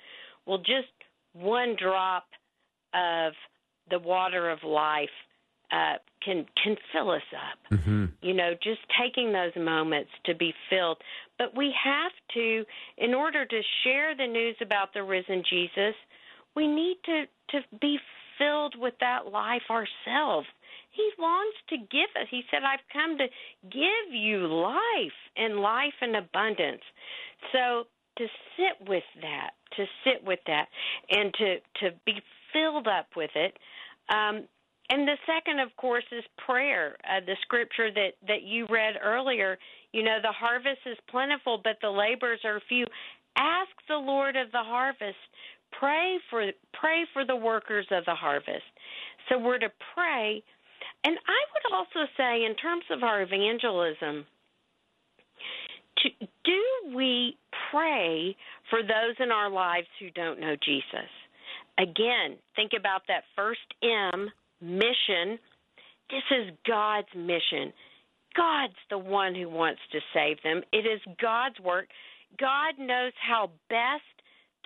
[0.46, 0.88] Well, just
[1.32, 2.24] one drop
[2.94, 3.32] of
[3.90, 5.08] the water of life
[5.72, 5.94] uh,
[6.24, 7.78] can can fill us up.
[7.78, 8.06] Mm-hmm.
[8.22, 10.98] You know, just taking those moments to be filled.
[11.38, 12.64] But we have to,
[12.96, 15.94] in order to share the news about the risen Jesus,
[16.54, 17.98] we need to to be
[18.38, 20.46] filled with that life ourselves.
[20.94, 22.28] He wants to give us.
[22.30, 23.28] He said, "I've come to
[23.68, 26.82] give you life and life in abundance."
[27.52, 28.26] So to
[28.56, 30.68] sit with that, to sit with that,
[31.10, 33.58] and to to be filled up with it.
[34.08, 34.46] Um,
[34.90, 36.96] and the second, of course, is prayer.
[37.08, 39.58] Uh, the scripture that that you read earlier.
[39.92, 42.86] You know, the harvest is plentiful, but the labors are few.
[43.36, 45.16] Ask the Lord of the harvest.
[45.72, 48.62] Pray for pray for the workers of the harvest.
[49.28, 50.42] So we're to pray.
[51.04, 54.24] And I would also say, in terms of our evangelism,
[55.98, 56.08] to,
[56.44, 57.36] do we
[57.70, 58.34] pray
[58.70, 61.10] for those in our lives who don't know Jesus?
[61.78, 65.38] Again, think about that first M mission.
[66.10, 67.72] This is God's mission.
[68.36, 70.62] God's the one who wants to save them.
[70.72, 71.86] It is God's work.
[72.38, 74.02] God knows how best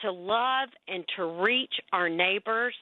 [0.02, 2.74] to love and to reach our neighbors.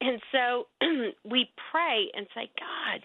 [0.00, 0.66] And so
[1.24, 3.00] we pray and say, God,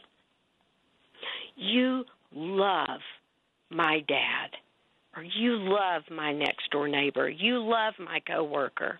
[1.56, 3.02] you love
[3.70, 4.50] my dad,
[5.16, 9.00] or you love my next door neighbor, you love my coworker.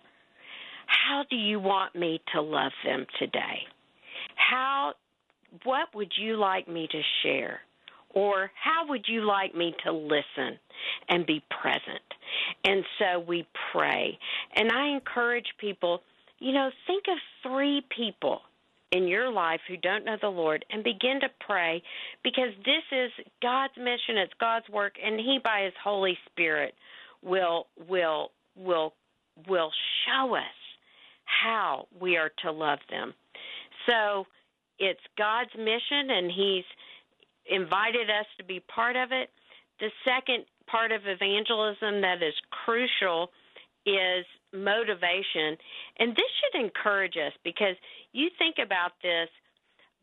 [0.86, 3.60] How do you want me to love them today?
[4.36, 4.94] How
[5.64, 7.60] what would you like me to share?
[8.14, 10.58] Or how would you like me to listen
[11.08, 12.02] and be present?
[12.64, 14.18] And so we pray.
[14.54, 16.02] And I encourage people,
[16.42, 18.40] you know, think of three people
[18.90, 21.82] in your life who don't know the Lord and begin to pray
[22.24, 26.74] because this is God's mission, it's God's work and he by his Holy Spirit
[27.22, 28.92] will will will
[29.48, 29.70] will
[30.04, 30.42] show us
[31.24, 33.14] how we are to love them.
[33.88, 34.26] So
[34.80, 36.64] it's God's mission and he's
[37.48, 39.30] invited us to be part of it.
[39.78, 43.30] The second part of evangelism that is crucial
[43.86, 45.56] is motivation.
[45.98, 47.76] And this should encourage us because
[48.12, 49.28] you think about this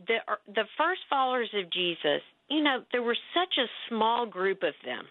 [0.08, 4.74] the the first followers of Jesus, you know, there were such a small group of
[4.86, 5.04] them.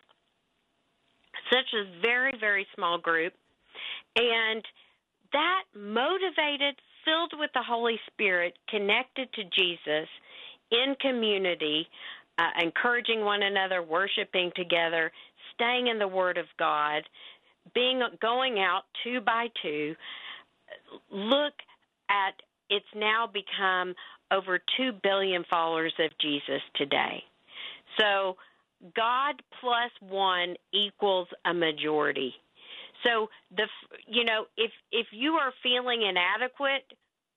[1.53, 3.33] Such a very very small group
[4.17, 4.65] and
[5.33, 10.09] that motivated filled with the Holy Spirit, connected to Jesus
[10.71, 11.87] in community,
[12.39, 15.13] uh, encouraging one another, worshiping together,
[15.55, 17.03] staying in the Word of God,
[17.75, 19.95] being going out two by two.
[21.11, 21.55] Look
[22.11, 22.35] at
[22.71, 23.95] it's now become
[24.31, 27.23] over 2 billion followers of Jesus today.
[27.99, 28.37] So
[28.95, 32.35] God plus 1 equals a majority.
[33.05, 33.67] So the
[34.07, 36.85] you know if if you are feeling inadequate,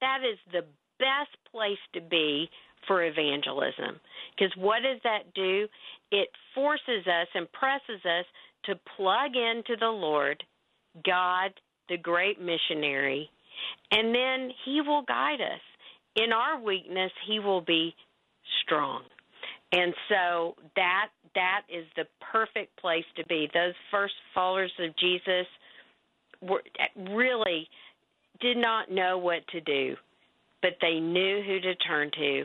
[0.01, 0.65] that is the
[0.99, 2.49] best place to be
[2.87, 3.99] for evangelism.
[4.35, 5.67] Because what does that do?
[6.11, 8.25] It forces us and presses us
[8.65, 10.43] to plug into the Lord,
[11.05, 11.51] God,
[11.89, 13.29] the great missionary,
[13.91, 15.61] and then He will guide us.
[16.15, 17.95] In our weakness, He will be
[18.63, 19.03] strong.
[19.71, 23.49] And so that that is the perfect place to be.
[23.53, 25.47] Those first followers of Jesus
[26.41, 26.61] were
[27.09, 27.69] really
[28.41, 29.95] did not know what to do,
[30.61, 32.43] but they knew who to turn to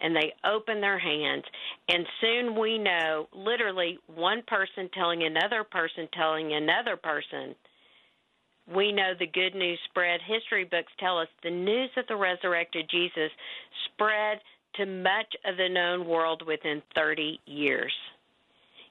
[0.00, 1.44] and they open their hands
[1.88, 7.54] and soon we know literally one person telling another person telling another person
[8.74, 12.88] we know the good news spread history books tell us the news of the resurrected
[12.90, 13.30] jesus
[13.86, 14.38] spread
[14.74, 17.92] to much of the known world within 30 years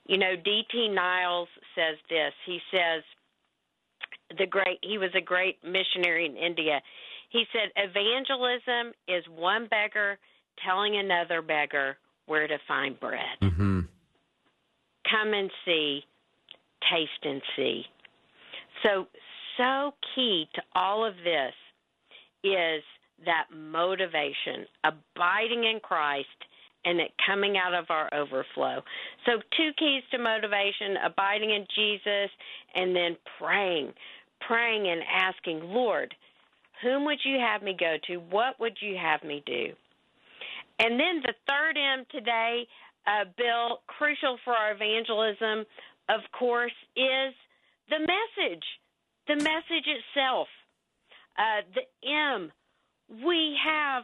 [0.08, 0.89] you know, D.T.
[0.89, 2.34] Niles says this.
[2.46, 3.04] He says,
[4.38, 6.82] the great, he was a great missionary in India.
[7.30, 10.17] He said, evangelism is one beggar
[10.65, 13.38] telling another beggar where to find bread.
[13.41, 13.82] Mm-hmm.
[15.10, 16.02] Come and see,
[16.91, 17.84] taste and see.
[18.84, 19.08] So,
[19.58, 21.54] so key to all of this
[22.43, 22.84] is
[23.26, 26.28] that motivation, abiding in Christ
[26.86, 28.82] and it coming out of our overflow.
[29.26, 32.30] So, two keys to motivation abiding in Jesus
[32.76, 33.93] and then praying,
[34.45, 36.14] praying and asking, Lord,
[36.84, 38.18] whom would you have me go to?
[38.18, 39.74] What would you have me do?
[40.80, 42.67] And then the third M today,
[43.07, 45.65] uh, Bill, crucial for our evangelism,
[46.09, 47.34] of course, is
[47.89, 48.65] the message,
[49.28, 50.47] the message itself.
[51.38, 52.51] Uh, the M,
[53.25, 54.03] we have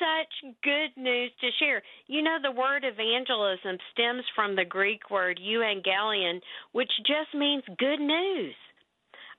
[0.00, 1.82] such good news to share.
[2.06, 6.40] You know, the word evangelism stems from the Greek word euangelion,
[6.72, 8.54] which just means good news.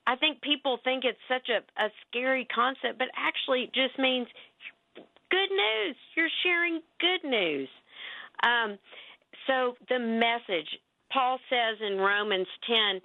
[0.05, 4.27] I think people think it's such a, a scary concept, but actually it just means
[5.31, 5.95] good news.
[6.15, 7.69] You're sharing good news.
[8.43, 8.77] Um,
[9.47, 10.67] so the message,
[11.11, 13.01] Paul says in Romans 10,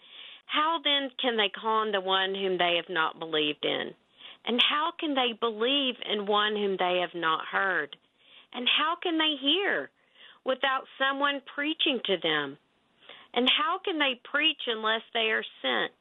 [0.46, 3.90] how then can they call on the one whom they have not believed in?
[4.46, 7.96] And how can they believe in one whom they have not heard?
[8.52, 9.90] And how can they hear
[10.44, 12.56] without someone preaching to them?
[13.34, 15.92] And how can they preach unless they are sent?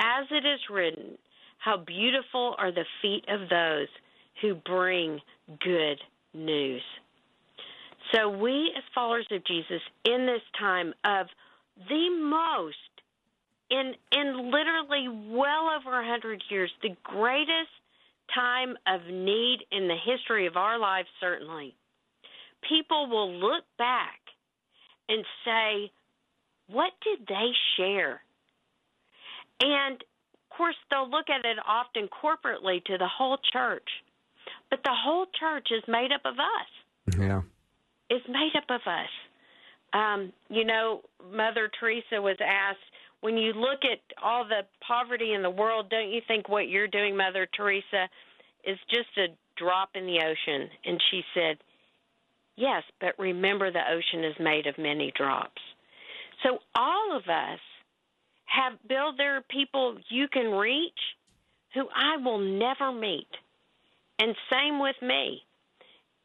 [0.00, 1.18] As it is written,
[1.58, 3.88] how beautiful are the feet of those
[4.40, 5.20] who bring
[5.60, 5.98] good
[6.34, 6.82] news.
[8.12, 11.26] So, we as followers of Jesus, in this time of
[11.88, 12.76] the most,
[13.70, 17.70] in in literally well over a hundred years, the greatest
[18.32, 21.74] time of need in the history of our lives, certainly,
[22.68, 24.20] people will look back
[25.08, 25.90] and say,
[26.68, 28.22] "What did they share?"
[29.60, 30.02] And
[30.34, 33.88] of course, they'll look at it often corporately to the whole church,
[34.70, 37.42] but the whole church is made up of us Yeah.
[38.10, 39.10] is made up of us.
[39.92, 41.02] Um, you know,
[41.32, 42.80] Mother Teresa was asked,
[43.20, 46.88] when you look at all the poverty in the world, don't you think what you're
[46.88, 48.08] doing, Mother Teresa,
[48.64, 50.68] is just a drop in the ocean?
[50.84, 51.58] And she said,
[52.56, 55.60] Yes, but remember the ocean is made of many drops.
[56.42, 57.60] So all of us
[58.46, 60.98] have, Bill, there are people you can reach
[61.74, 63.28] who I will never meet.
[64.18, 65.42] And same with me.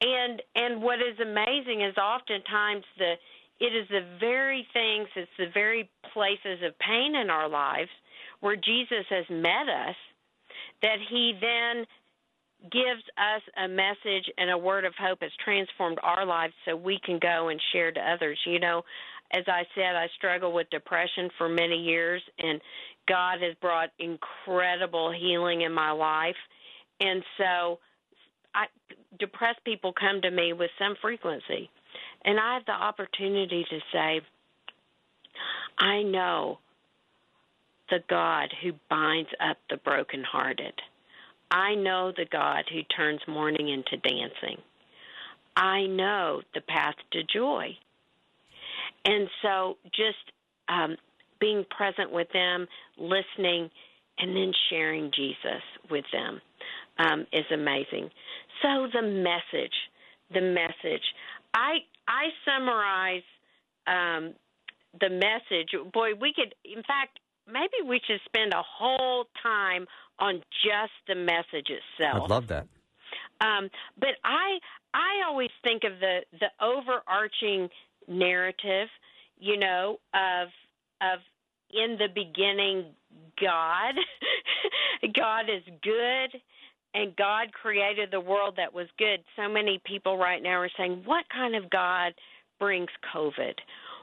[0.02, 3.14] And and what is amazing is oftentimes the
[3.60, 7.90] it is the very things it's the very places of pain in our lives
[8.40, 9.96] where jesus has met us
[10.82, 11.86] that he then
[12.72, 17.00] gives us a message and a word of hope has transformed our lives so we
[17.06, 18.40] can go and share to others.
[18.46, 18.84] You know
[19.34, 22.60] as i said i struggled with depression for many years and
[23.08, 26.36] god has brought incredible healing in my life
[27.02, 27.80] and so
[28.54, 28.66] I,
[29.20, 31.70] depressed people come to me with some frequency,
[32.24, 34.22] and I have the opportunity to say,
[35.78, 36.60] I know
[37.90, 40.74] the God who binds up the brokenhearted.
[41.50, 44.58] I know the God who turns mourning into dancing.
[45.58, 47.76] I know the path to joy.
[49.04, 50.32] And so just
[50.70, 50.96] um,
[51.40, 53.70] being present with them, listening,
[54.20, 56.40] and then sharing Jesus with them
[56.98, 58.10] um, is amazing.
[58.62, 59.74] So the message,
[60.34, 61.04] the message.
[61.54, 63.24] I I summarize
[63.88, 64.34] um,
[65.00, 65.70] the message.
[65.94, 66.54] Boy, we could.
[66.66, 69.86] In fact, maybe we should spend a whole time
[70.20, 72.24] on just the message itself.
[72.24, 72.68] I'd love that.
[73.42, 73.70] Um,
[74.00, 74.60] but I
[74.94, 77.70] I always think of the the overarching
[78.08, 78.88] narrative,
[79.40, 80.50] you know, of
[81.02, 81.20] of
[81.74, 82.94] in the beginning
[83.40, 83.96] God.
[85.16, 86.42] God is good
[86.94, 89.20] and God created the world that was good.
[89.36, 92.14] So many people right now are saying, What kind of God
[92.60, 93.54] brings COVID?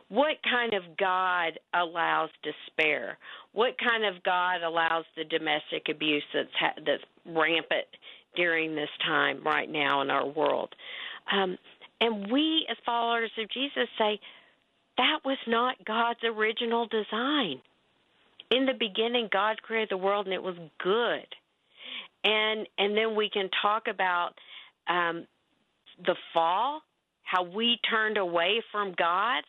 [0.09, 3.19] What kind of God allows despair?
[3.53, 7.87] What kind of God allows the domestic abuse that's ha- that's rampant
[8.35, 10.75] during this time right now in our world?
[11.31, 11.59] Um,
[12.01, 14.19] and we, as followers of Jesus, say
[14.97, 17.61] that was not God's original design.
[18.51, 21.27] In the beginning, God created the world, and it was good.
[22.25, 24.33] And and then we can talk about
[24.89, 25.27] um,
[26.05, 26.83] the fall,
[27.23, 29.43] how we turned away from God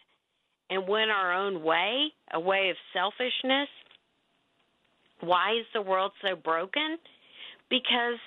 [0.69, 3.69] and went our own way, a way of selfishness.
[5.21, 6.97] Why is the world so broken?
[7.69, 8.19] Because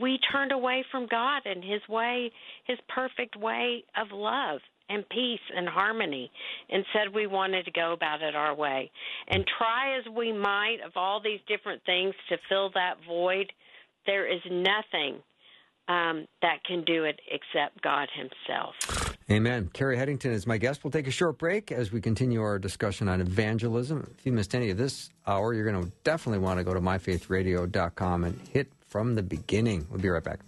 [0.00, 2.30] we turned away from God and His way,
[2.64, 4.60] His perfect way of love
[4.92, 6.30] and peace and harmony,
[6.70, 8.90] and said we wanted to go about it our way.
[9.28, 13.52] And try as we might of all these different things to fill that void,
[14.06, 15.22] there is nothing
[15.88, 19.16] um, that can do it except God Himself.
[19.30, 19.70] Amen.
[19.72, 20.84] Carrie Headington is my guest.
[20.84, 24.14] We'll take a short break as we continue our discussion on evangelism.
[24.18, 26.80] If you missed any of this hour, you're going to definitely want to go to
[26.80, 29.86] myfaithradio.com and hit from the beginning.
[29.90, 30.40] We'll be right back.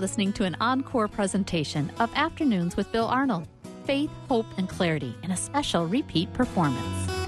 [0.00, 3.46] Listening to an encore presentation of Afternoons with Bill Arnold.
[3.84, 7.19] Faith, Hope, and Clarity in a special repeat performance.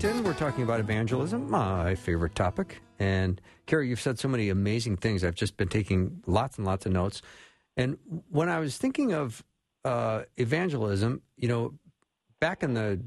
[0.00, 0.24] Headington.
[0.24, 2.80] We're talking about evangelism, my favorite topic.
[2.98, 5.22] And Carrie, you've said so many amazing things.
[5.22, 7.20] I've just been taking lots and lots of notes.
[7.76, 7.98] And
[8.30, 9.44] when I was thinking of
[9.84, 11.74] uh, evangelism, you know,
[12.40, 13.00] back in the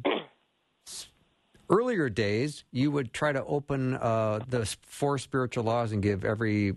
[1.68, 6.76] earlier days, you would try to open uh, the four spiritual laws and give every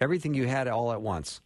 [0.00, 1.42] everything you had all at once.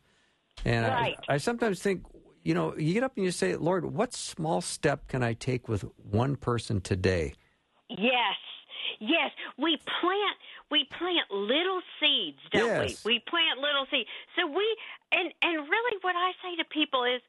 [0.65, 1.17] And Right.
[1.29, 2.05] I, I sometimes think,
[2.45, 5.69] you know, you get up and you say, Lord, what small step can I take
[5.69, 7.35] with one person today?
[7.89, 8.37] Yes.
[9.01, 10.37] Yes, we plant
[10.71, 13.05] we plant little seeds, don't Yes.
[13.05, 13.15] we?
[13.15, 14.09] We plant little seeds.
[14.37, 14.65] So we
[15.13, 17.21] and and really what I say to people is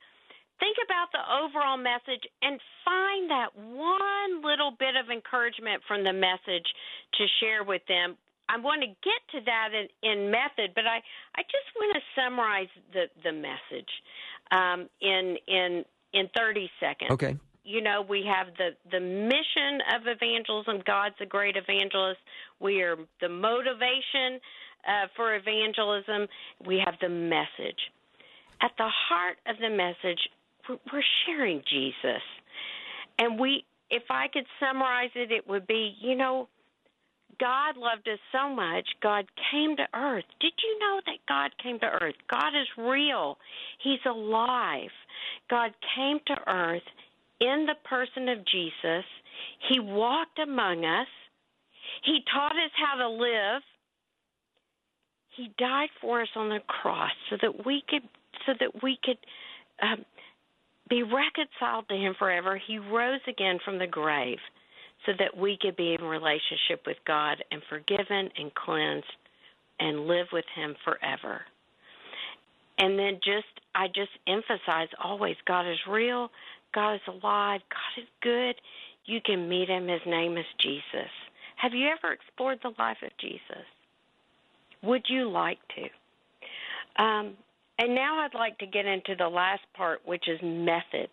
[0.60, 6.14] think about the overall message and find that one little bit of encouragement from the
[6.14, 6.66] message
[7.14, 8.18] to share with them.
[8.50, 11.02] I want to get to that in, in method, but I,
[11.36, 13.92] I just want to summarize the, the message
[14.52, 17.36] um, in in in 30 seconds Okay.
[17.68, 20.82] You know we have the the mission of evangelism.
[20.86, 22.20] God's a great evangelist.
[22.60, 24.40] We are the motivation
[24.88, 26.28] uh, for evangelism.
[26.66, 27.80] We have the message.
[28.62, 30.20] At the heart of the message
[30.68, 32.22] we're, we're sharing jesus.
[33.20, 36.48] And we if i could summarize it it would be you know
[37.40, 40.24] God loved us so much, God came to earth.
[40.40, 42.16] Did you know that God came to earth?
[42.32, 43.38] God is real,
[43.84, 44.90] He's alive.
[45.48, 46.82] God came to earth
[47.40, 49.06] in the person of Jesus.
[49.70, 51.08] He walked among us,
[52.04, 53.62] He taught us how to live.
[55.36, 58.02] He died for us on the cross so that we could
[58.48, 59.18] so that we could
[59.82, 60.04] um,
[60.90, 62.60] be reconciled to him forever.
[62.66, 64.40] He rose again from the grave
[65.06, 69.06] so that we could be in relationship with God and forgiven and cleansed
[69.80, 71.42] and live with him forever.
[72.80, 76.30] And then just I just emphasize always God is real,
[76.74, 78.56] God is alive, God is good.
[79.06, 79.88] You can meet him.
[79.88, 81.10] His name is Jesus.
[81.56, 83.66] Have you ever explored the life of Jesus?
[84.84, 87.04] Would you like to?
[87.04, 87.34] Um,
[87.80, 91.10] and now I'd like to get into the last part, which is method.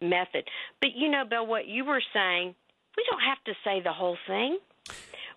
[0.00, 0.44] Method.
[0.80, 2.54] But you know, Bill, what you were saying,
[2.96, 4.58] we don't have to say the whole thing.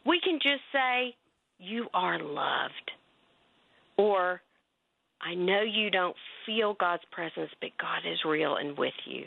[0.05, 1.15] We can just say,
[1.59, 2.91] You are loved.
[3.97, 4.41] Or,
[5.21, 9.25] I know you don't feel God's presence, but God is real and with you.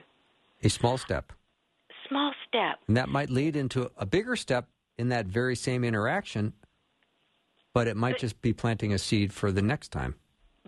[0.66, 1.32] A small step.
[2.08, 2.80] Small step.
[2.88, 4.66] And that might lead into a bigger step
[4.98, 6.54] in that very same interaction,
[7.72, 10.16] but it might just be planting a seed for the next time.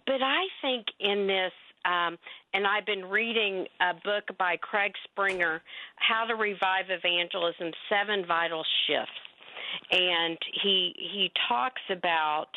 [0.06, 1.50] But I think in this,
[1.84, 2.16] um,
[2.54, 5.60] and I've been reading a book by Craig Springer,
[5.96, 12.50] How to Revive Evangelism: Seven Vital Shifts, and he he talks about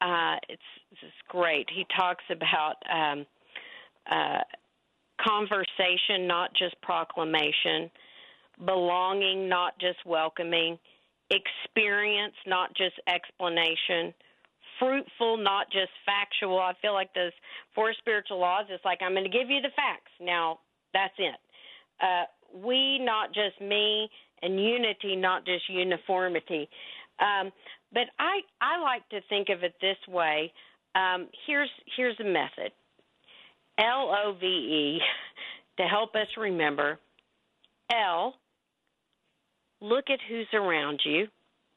[0.00, 0.62] uh, it's
[0.92, 1.68] it's great.
[1.68, 3.26] He talks about um,
[4.10, 4.40] uh,
[5.24, 7.90] conversation, not just proclamation,
[8.64, 10.78] belonging, not just welcoming,
[11.30, 14.12] experience, not just explanation,
[14.78, 16.58] fruitful, not just factual.
[16.58, 17.32] I feel like those
[17.74, 20.12] four spiritual laws, it's like, I'm going to give you the facts.
[20.20, 20.58] Now,
[20.92, 21.36] that's it.
[22.02, 22.24] Uh,
[22.66, 24.08] we, not just me,
[24.42, 26.68] and unity, not just uniformity.
[27.20, 27.52] Um,
[27.92, 30.52] but I, I like to think of it this way.
[30.94, 32.72] Um, here's here's a method.
[33.80, 35.00] L O V E
[35.78, 36.98] to help us remember.
[37.92, 38.34] L.
[39.80, 41.26] Look at who's around you.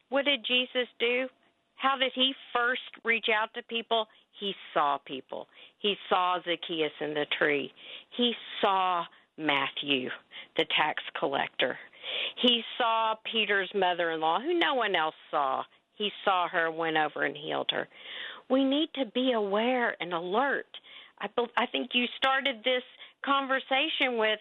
[0.10, 1.28] What did Jesus do?
[1.76, 4.08] How did he first reach out to people?
[4.40, 5.48] He saw people.
[5.80, 7.72] He saw Zacchaeus in the tree.
[8.18, 9.06] He saw
[9.38, 10.10] Matthew,
[10.58, 11.78] the tax collector.
[12.42, 15.64] He saw Peter's mother in law, who no one else saw.
[15.96, 17.88] He saw her, went over and healed her.
[18.50, 20.68] We need to be aware and alert.
[21.24, 22.84] I, I think you started this
[23.26, 24.40] conversation with,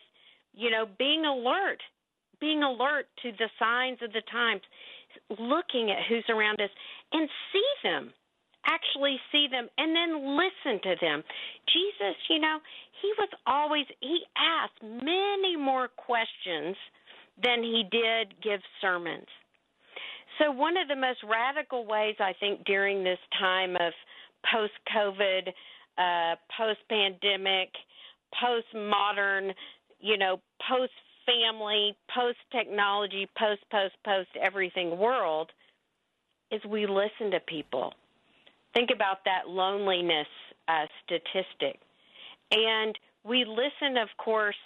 [0.53, 1.78] you know, being alert,
[2.41, 4.62] being alert to the signs of the times,
[5.39, 6.70] looking at who's around us
[7.12, 8.12] and see them,
[8.66, 11.22] actually see them, and then listen to them.
[11.72, 12.59] Jesus, you know,
[13.01, 16.76] he was always, he asked many more questions
[17.43, 19.26] than he did give sermons.
[20.39, 23.93] So, one of the most radical ways I think during this time of
[24.51, 25.53] post COVID,
[25.99, 27.70] uh, post pandemic,
[28.40, 29.53] post modern,
[30.01, 30.93] you know, post
[31.26, 35.51] family, post technology, post, post, post everything world
[36.51, 37.93] is we listen to people.
[38.74, 40.26] Think about that loneliness
[40.68, 41.80] uh, statistic.
[42.51, 44.57] And we listen, of course.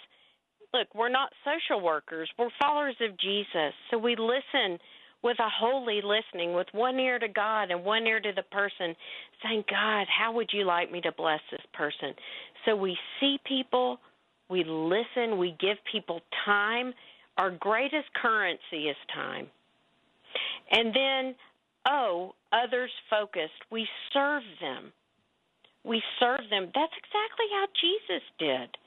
[0.73, 3.73] Look, we're not social workers, we're followers of Jesus.
[3.89, 4.77] So we listen
[5.23, 8.95] with a holy listening, with one ear to God and one ear to the person,
[9.43, 12.13] saying, God, how would you like me to bless this person?
[12.65, 13.99] So we see people,
[14.49, 16.93] we listen, we give people time.
[17.37, 19.47] Our greatest currency is time.
[20.71, 21.35] And then,
[21.87, 23.53] oh, others focused.
[23.71, 24.91] We serve them.
[25.83, 26.71] We serve them.
[26.75, 28.77] That's exactly how Jesus did.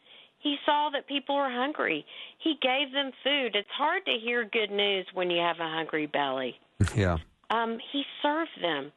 [0.40, 2.04] He saw that people were hungry.
[2.38, 3.54] He gave them food.
[3.54, 6.56] It's hard to hear good news when you have a hungry belly.
[6.96, 7.18] Yeah.
[7.50, 8.92] Um, he served them.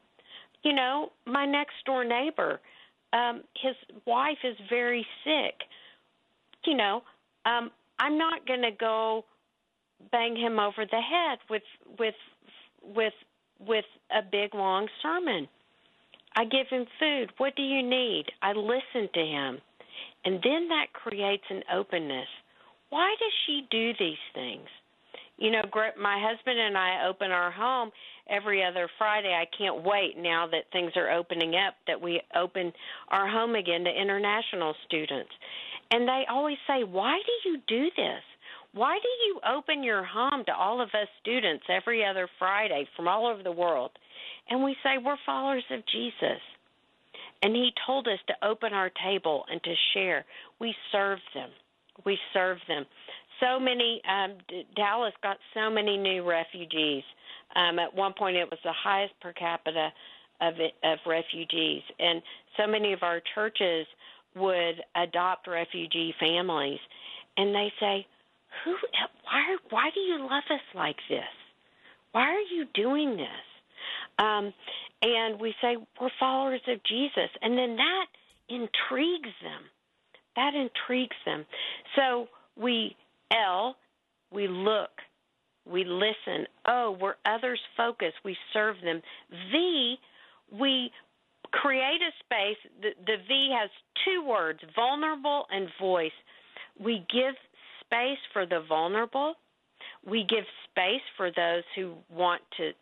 [0.62, 2.60] You know, my next door neighbor,
[3.12, 3.74] um, his
[4.06, 5.54] wife is very sick.
[6.64, 7.02] You know,
[7.44, 9.24] um, I'm not going to go
[10.10, 11.62] bang him over the head with
[11.98, 12.14] with
[12.82, 13.12] with
[13.58, 15.48] with a big long sermon.
[16.36, 17.32] I give him food.
[17.38, 18.26] What do you need?
[18.42, 19.58] I listen to him.
[20.24, 22.28] And then that creates an openness.
[22.90, 24.68] Why does she do these things?
[25.36, 25.62] You know,
[26.00, 27.90] my husband and I open our home
[28.28, 29.34] every other Friday.
[29.34, 32.72] I can't wait now that things are opening up that we open
[33.08, 35.30] our home again to international students.
[35.90, 38.22] And they always say, Why do you do this?
[38.72, 43.08] Why do you open your home to all of us students every other Friday from
[43.08, 43.90] all over the world?
[44.48, 46.40] And we say, We're followers of Jesus.
[47.44, 50.24] And he told us to open our table and to share.
[50.60, 51.50] We serve them.
[52.06, 52.86] We serve them.
[53.38, 57.04] So many, um, D- Dallas got so many new refugees.
[57.54, 59.92] Um, at one point, it was the highest per capita
[60.40, 62.22] of it, of refugees, and
[62.56, 63.86] so many of our churches
[64.34, 66.80] would adopt refugee families,
[67.36, 68.06] and they say,
[68.64, 68.76] "Who?
[69.24, 69.56] Why?
[69.68, 71.28] Why do you love us like this?
[72.12, 73.53] Why are you doing this?"
[74.18, 74.52] Um,
[75.02, 78.06] and we say we're followers of Jesus, and then that
[78.48, 79.62] intrigues them.
[80.36, 81.44] That intrigues them.
[81.96, 82.96] So we
[83.30, 83.76] L,
[84.32, 84.90] we look,
[85.66, 86.46] we listen.
[86.66, 88.16] O, we're others focused.
[88.24, 89.00] We serve them.
[89.50, 89.96] V,
[90.52, 90.90] we
[91.52, 92.72] create a space.
[92.82, 93.70] The, the V has
[94.04, 96.12] two words: vulnerable and voice.
[96.78, 97.34] We give
[97.80, 99.34] space for the vulnerable.
[100.06, 102.72] We give space for those who want to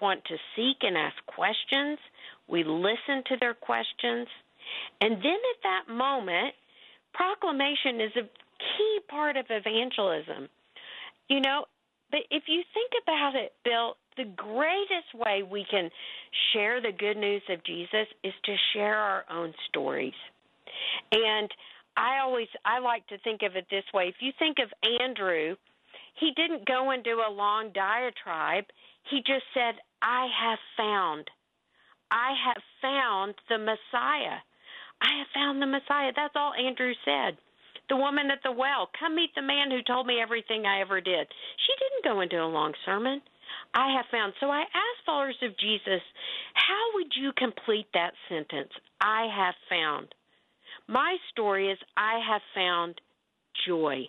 [0.00, 1.98] want to seek and ask questions.
[2.48, 4.28] We listen to their questions.
[5.00, 6.54] And then at that moment,
[7.12, 10.48] proclamation is a key part of evangelism.
[11.28, 11.64] You know,
[12.10, 15.90] but if you think about it, Bill, the greatest way we can
[16.52, 20.12] share the good news of Jesus is to share our own stories.
[21.12, 21.50] And
[21.96, 24.04] I always I like to think of it this way.
[24.08, 24.70] If you think of
[25.00, 25.56] Andrew,
[26.18, 28.64] he didn't go and do a long diatribe.
[29.08, 31.28] He just said, I have found.
[32.10, 34.38] I have found the Messiah.
[35.00, 36.12] I have found the Messiah.
[36.14, 37.38] That's all Andrew said.
[37.88, 41.00] The woman at the well, come meet the man who told me everything I ever
[41.00, 41.26] did.
[41.66, 43.20] She didn't go into a long sermon.
[43.74, 44.32] I have found.
[44.40, 46.00] So I asked followers of Jesus,
[46.54, 48.70] how would you complete that sentence?
[49.00, 50.14] I have found.
[50.86, 53.00] My story is I have found
[53.66, 54.08] joy.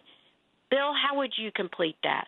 [0.70, 2.28] Bill, how would you complete that?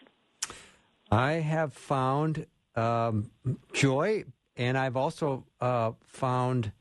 [1.12, 2.46] I have found
[2.76, 3.30] um,
[3.74, 4.26] joy,
[4.58, 6.72] and I've also uh, found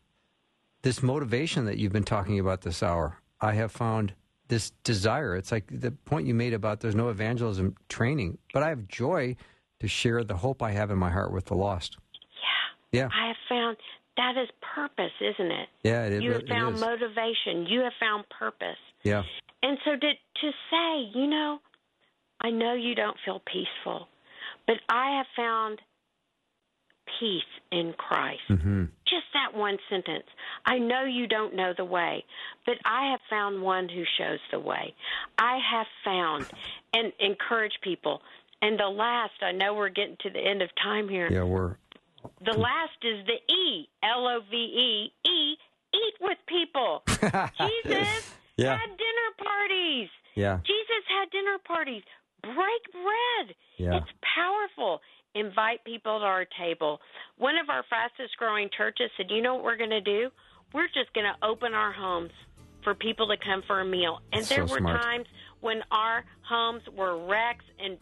[0.82, 3.18] this motivation that you've been talking about this hour.
[3.40, 4.14] I have found
[4.48, 5.36] this desire.
[5.36, 9.36] It's like the point you made about there's no evangelism training, but I have joy
[9.80, 11.96] to share the hope I have in my heart with the lost.
[12.92, 13.00] Yeah.
[13.00, 13.08] Yeah.
[13.12, 13.76] I have found
[14.16, 15.68] that is purpose, isn't it?
[15.82, 17.66] Yeah, it, you have found motivation.
[17.66, 18.76] You have found purpose.
[19.02, 19.22] Yeah.
[19.62, 21.60] And so to to say, you know,
[22.40, 24.08] I know you don't feel peaceful,
[24.66, 25.80] but I have found
[27.18, 28.40] peace in Christ.
[28.48, 30.24] hmm Just that one sentence.
[30.64, 32.24] I know you don't know the way,
[32.66, 34.94] but I have found one who shows the way.
[35.38, 36.46] I have found
[36.94, 38.22] and encourage people.
[38.62, 41.28] And the last, I know we're getting to the end of time here.
[41.30, 41.76] Yeah, we're
[42.44, 45.56] The last is the E, L O V E, E,
[45.94, 47.02] eat with people.
[47.08, 48.22] Jesus
[48.56, 48.78] Yeah.
[48.78, 50.08] had dinner parties.
[50.36, 52.02] yeah, Jesus had dinner parties.
[52.42, 53.54] Break bread.
[53.78, 53.96] Yeah.
[53.98, 55.00] It's powerful.
[55.34, 57.00] Invite people to our table.
[57.38, 60.28] One of our fastest growing churches said, You know what we're going to do?
[60.74, 62.32] We're just going to open our homes
[62.82, 64.18] for people to come for a meal.
[64.32, 65.02] And So there were smart.
[65.02, 65.26] times
[65.60, 67.96] when our homes were wrecks and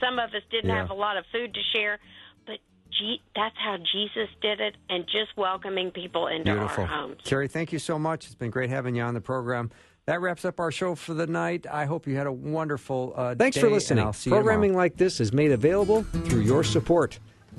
[0.00, 0.76] some of us didn't Yeah.
[0.80, 1.98] have a lot of food to share.
[2.46, 2.58] But
[2.90, 6.82] G- that's how Jesus did it, and just welcoming people into beautiful.
[6.84, 7.20] our homes.
[7.24, 8.26] Carrie, thank you so much.
[8.26, 9.70] It's been great having you on the program.
[10.06, 11.66] That wraps up our show for the night.
[11.70, 13.44] I hope you had a wonderful uh, day.
[13.44, 14.04] Thanks day, for listening.
[14.04, 14.34] I'll see you.
[14.34, 17.18] Programming like this is made available through your support.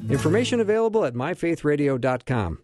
[0.10, 2.64] Information available at myfaithradio.com.